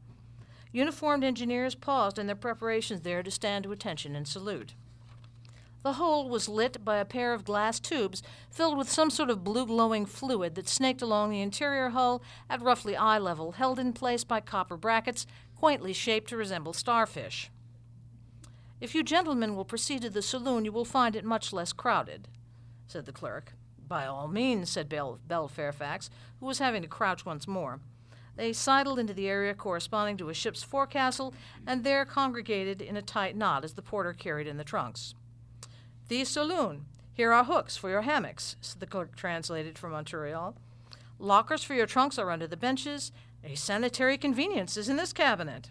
Uniformed 0.72 1.24
engineers 1.24 1.76
paused 1.76 2.20
in 2.20 2.28
their 2.28 2.36
preparations 2.36 3.02
there 3.02 3.24
to 3.24 3.32
stand 3.32 3.64
to 3.64 3.72
attention 3.72 4.16
and 4.16 4.28
salute. 4.28 4.74
The 5.84 5.94
whole 5.94 6.28
was 6.28 6.50
lit 6.50 6.84
by 6.84 6.98
a 6.98 7.06
pair 7.06 7.32
of 7.32 7.46
glass 7.46 7.80
tubes 7.80 8.24
filled 8.50 8.76
with 8.76 8.90
some 8.90 9.12
sort 9.12 9.30
of 9.30 9.44
blue 9.44 9.68
glowing 9.68 10.08
fluid 10.08 10.56
that 10.56 10.68
snaked 10.68 11.04
along 11.04 11.30
the 11.30 11.42
interior 11.42 11.90
hull 11.90 12.24
at 12.50 12.62
roughly 12.62 12.96
eye 12.96 13.20
level, 13.20 13.52
held 13.52 13.78
in 13.78 13.94
place 13.94 14.24
by 14.24 14.42
copper 14.42 14.78
brackets 14.78 15.28
quaintly 15.56 15.94
shaped 15.94 16.30
to 16.30 16.38
resemble 16.38 16.74
starfish. 16.74 17.52
If 18.82 18.94
you 18.94 19.04
gentlemen 19.04 19.56
will 19.56 19.66
proceed 19.66 20.02
to 20.02 20.10
the 20.10 20.22
saloon, 20.22 20.66
you 20.66 20.72
will 20.72 20.86
find 20.86 21.16
it 21.16 21.24
much 21.24 21.54
less 21.54 21.72
crowded, 21.72 22.28
said 22.88 23.06
the 23.06 23.14
clerk. 23.14 23.54
By 23.88 24.06
all 24.06 24.28
means, 24.28 24.70
said 24.70 24.90
Bell, 24.90 25.20
Bell 25.28 25.48
Fairfax, 25.48 26.10
who 26.40 26.46
was 26.46 26.60
having 26.60 26.82
to 26.82 26.88
crouch 26.88 27.26
once 27.26 27.48
more. 27.48 27.80
They 28.36 28.52
sidled 28.52 29.00
into 29.00 29.14
the 29.14 29.30
area 29.30 29.54
corresponding 29.54 30.18
to 30.18 30.30
a 30.30 30.34
ship's 30.34 30.64
forecastle 30.64 31.34
and 31.66 31.84
there 31.84 32.04
congregated 32.04 32.82
in 32.82 32.98
a 32.98 33.02
tight 33.02 33.38
knot 33.38 33.64
as 33.64 33.74
the 33.74 33.82
porter 33.82 34.12
carried 34.12 34.48
in 34.48 34.58
the 34.58 34.64
trunks. 34.64 35.16
The 36.10 36.26
saloon. 36.26 36.86
Here 37.14 37.32
are 37.32 37.46
hooks 37.46 37.78
for 37.78 37.90
your 37.90 38.02
hammocks, 38.02 38.58
said 38.60 38.82
the 38.82 38.88
clerk 38.88 39.16
translated 39.16 39.78
from 39.78 39.94
Monturiol. 39.94 40.56
Lockers 41.18 41.64
for 41.64 41.76
your 41.76 41.86
trunks 41.86 42.20
are 42.20 42.30
under 42.30 42.46
the 42.46 42.58
benches. 42.58 43.14
A 43.42 43.56
sanitary 43.56 44.18
convenience 44.18 44.76
is 44.76 44.90
in 44.90 44.98
this 44.98 45.14
cabinet. 45.14 45.70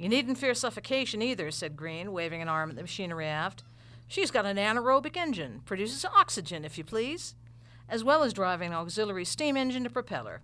You 0.00 0.08
needn't 0.08 0.38
fear 0.38 0.54
suffocation 0.54 1.20
either, 1.20 1.50
said 1.50 1.76
Green, 1.76 2.14
waving 2.14 2.40
an 2.40 2.48
arm 2.48 2.70
at 2.70 2.76
the 2.76 2.80
machinery 2.80 3.26
aft. 3.26 3.64
She's 4.08 4.30
got 4.30 4.46
an 4.46 4.56
anaerobic 4.56 5.14
engine, 5.14 5.60
produces 5.66 6.06
oxygen, 6.06 6.64
if 6.64 6.78
you 6.78 6.84
please, 6.84 7.34
as 7.86 8.02
well 8.02 8.22
as 8.22 8.32
driving 8.32 8.68
an 8.68 8.78
auxiliary 8.78 9.26
steam 9.26 9.58
engine 9.58 9.84
to 9.84 9.90
propeller. 9.90 10.40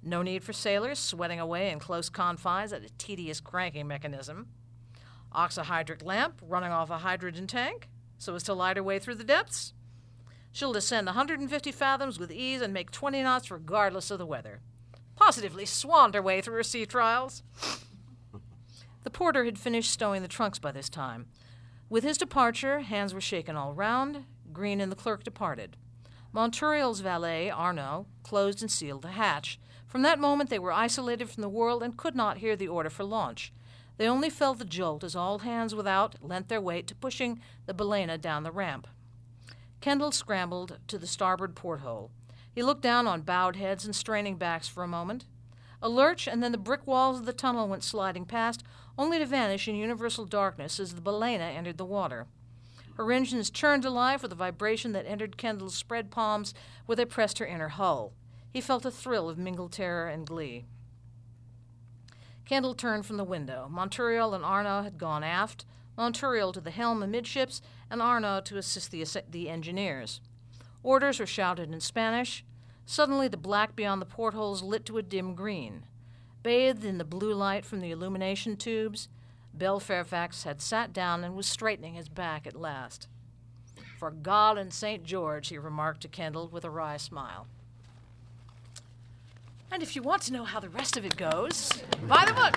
No 0.00 0.22
need 0.22 0.44
for 0.44 0.52
sailors 0.52 1.00
sweating 1.00 1.40
away 1.40 1.72
in 1.72 1.80
close 1.80 2.08
confines 2.08 2.72
at 2.72 2.84
a 2.84 2.96
tedious 2.98 3.40
cranking 3.40 3.88
mechanism. 3.88 4.46
Oxyhydric 5.34 6.04
lamp 6.04 6.40
running 6.46 6.70
off 6.70 6.88
a 6.88 6.98
hydrogen 6.98 7.48
tank 7.48 7.88
so 8.16 8.36
as 8.36 8.44
to 8.44 8.54
light 8.54 8.76
her 8.76 8.82
way 8.84 9.00
through 9.00 9.16
the 9.16 9.24
depths. 9.24 9.72
She'll 10.52 10.72
descend 10.72 11.06
150 11.06 11.72
fathoms 11.72 12.20
with 12.20 12.30
ease 12.30 12.60
and 12.60 12.72
make 12.72 12.92
20 12.92 13.24
knots 13.24 13.50
regardless 13.50 14.12
of 14.12 14.20
the 14.20 14.26
weather. 14.26 14.60
Positively 15.16 15.66
swanned 15.66 16.14
her 16.14 16.22
way 16.22 16.40
through 16.40 16.54
her 16.54 16.62
sea 16.62 16.86
trials. 16.86 17.42
The 19.02 19.10
porter 19.10 19.44
had 19.44 19.58
finished 19.58 19.90
stowing 19.90 20.22
the 20.22 20.28
trunks 20.28 20.58
by 20.58 20.72
this 20.72 20.88
time. 20.88 21.26
With 21.88 22.04
his 22.04 22.18
departure, 22.18 22.80
hands 22.80 23.14
were 23.14 23.20
shaken 23.20 23.56
all 23.56 23.74
round. 23.74 24.24
Green 24.52 24.80
and 24.80 24.92
the 24.92 24.96
clerk 24.96 25.24
departed. 25.24 25.76
Monturiol's 26.32 27.00
valet, 27.00 27.50
Arnaud, 27.50 28.06
closed 28.22 28.62
and 28.62 28.70
sealed 28.70 29.02
the 29.02 29.08
hatch. 29.08 29.58
From 29.86 30.02
that 30.02 30.20
moment, 30.20 30.50
they 30.50 30.58
were 30.58 30.72
isolated 30.72 31.28
from 31.28 31.40
the 31.40 31.48
world 31.48 31.82
and 31.82 31.96
could 31.96 32.14
not 32.14 32.38
hear 32.38 32.54
the 32.54 32.68
order 32.68 32.90
for 32.90 33.02
launch. 33.02 33.52
They 33.96 34.06
only 34.06 34.30
felt 34.30 34.58
the 34.58 34.64
jolt 34.64 35.02
as 35.02 35.16
all 35.16 35.40
hands 35.40 35.74
without 35.74 36.22
lent 36.22 36.48
their 36.48 36.60
weight 36.60 36.86
to 36.86 36.94
pushing 36.94 37.40
the 37.66 37.74
Balena 37.74 38.20
down 38.20 38.44
the 38.44 38.52
ramp. 38.52 38.86
Kendall 39.80 40.12
scrambled 40.12 40.78
to 40.86 40.98
the 40.98 41.06
starboard 41.06 41.56
porthole. 41.56 42.10
He 42.52 42.62
looked 42.62 42.82
down 42.82 43.06
on 43.06 43.22
bowed 43.22 43.56
heads 43.56 43.84
and 43.84 43.94
straining 43.94 44.36
backs 44.36 44.68
for 44.68 44.82
a 44.82 44.88
moment. 44.88 45.24
A 45.82 45.88
lurch, 45.88 46.28
and 46.28 46.42
then 46.42 46.52
the 46.52 46.58
brick 46.58 46.86
walls 46.86 47.20
of 47.20 47.26
the 47.26 47.32
tunnel 47.32 47.68
went 47.68 47.84
sliding 47.84 48.26
past, 48.26 48.62
only 48.98 49.18
to 49.18 49.26
vanish 49.26 49.66
in 49.66 49.76
universal 49.76 50.26
darkness 50.26 50.78
as 50.78 50.94
the 50.94 51.00
Balena 51.00 51.54
entered 51.54 51.78
the 51.78 51.84
water. 51.84 52.26
Her 52.96 53.12
engines 53.12 53.50
churned 53.50 53.86
alive 53.86 54.22
with 54.22 54.32
a 54.32 54.36
vibration 54.36 54.92
that 54.92 55.06
entered 55.06 55.38
Kendall's 55.38 55.74
spread 55.74 56.10
palms 56.10 56.52
where 56.84 56.96
they 56.96 57.06
pressed 57.06 57.38
her 57.38 57.46
inner 57.46 57.68
hull. 57.68 58.12
He 58.52 58.60
felt 58.60 58.84
a 58.84 58.90
thrill 58.90 59.30
of 59.30 59.38
mingled 59.38 59.72
terror 59.72 60.08
and 60.08 60.26
glee. 60.26 60.66
Kendall 62.44 62.74
turned 62.74 63.06
from 63.06 63.16
the 63.16 63.24
window. 63.24 63.70
Monturiol 63.70 64.34
and 64.34 64.44
Arnaud 64.44 64.82
had 64.82 64.98
gone 64.98 65.22
aft, 65.22 65.64
Monturiol 65.96 66.52
to 66.52 66.60
the 66.60 66.70
helm 66.70 67.02
amidships, 67.02 67.62
and 67.88 68.02
Arnaud 68.02 68.42
to 68.42 68.58
assist 68.58 68.90
the, 68.90 69.06
the 69.30 69.48
engineers. 69.48 70.20
Orders 70.82 71.20
were 71.20 71.26
shouted 71.26 71.72
in 71.72 71.80
Spanish. 71.80 72.44
Suddenly, 72.90 73.28
the 73.28 73.36
black 73.36 73.76
beyond 73.76 74.02
the 74.02 74.04
portholes 74.04 74.64
lit 74.64 74.84
to 74.86 74.98
a 74.98 75.02
dim 75.02 75.36
green. 75.36 75.84
Bathed 76.42 76.84
in 76.84 76.98
the 76.98 77.04
blue 77.04 77.32
light 77.34 77.64
from 77.64 77.78
the 77.78 77.92
illumination 77.92 78.56
tubes, 78.56 79.08
Bell 79.54 79.78
Fairfax 79.78 80.42
had 80.42 80.60
sat 80.60 80.92
down 80.92 81.22
and 81.22 81.36
was 81.36 81.46
straightening 81.46 81.94
his 81.94 82.08
back 82.08 82.48
at 82.48 82.56
last. 82.56 83.06
For 83.96 84.10
God 84.10 84.58
and 84.58 84.74
St. 84.74 85.04
George, 85.04 85.50
he 85.50 85.56
remarked 85.56 86.00
to 86.00 86.08
Kendall 86.08 86.48
with 86.48 86.64
a 86.64 86.70
wry 86.70 86.96
smile. 86.96 87.46
And 89.70 89.84
if 89.84 89.94
you 89.94 90.02
want 90.02 90.22
to 90.22 90.32
know 90.32 90.42
how 90.42 90.58
the 90.58 90.68
rest 90.68 90.96
of 90.96 91.04
it 91.04 91.16
goes, 91.16 91.70
buy 92.08 92.24
the 92.24 92.32
book. 92.32 92.56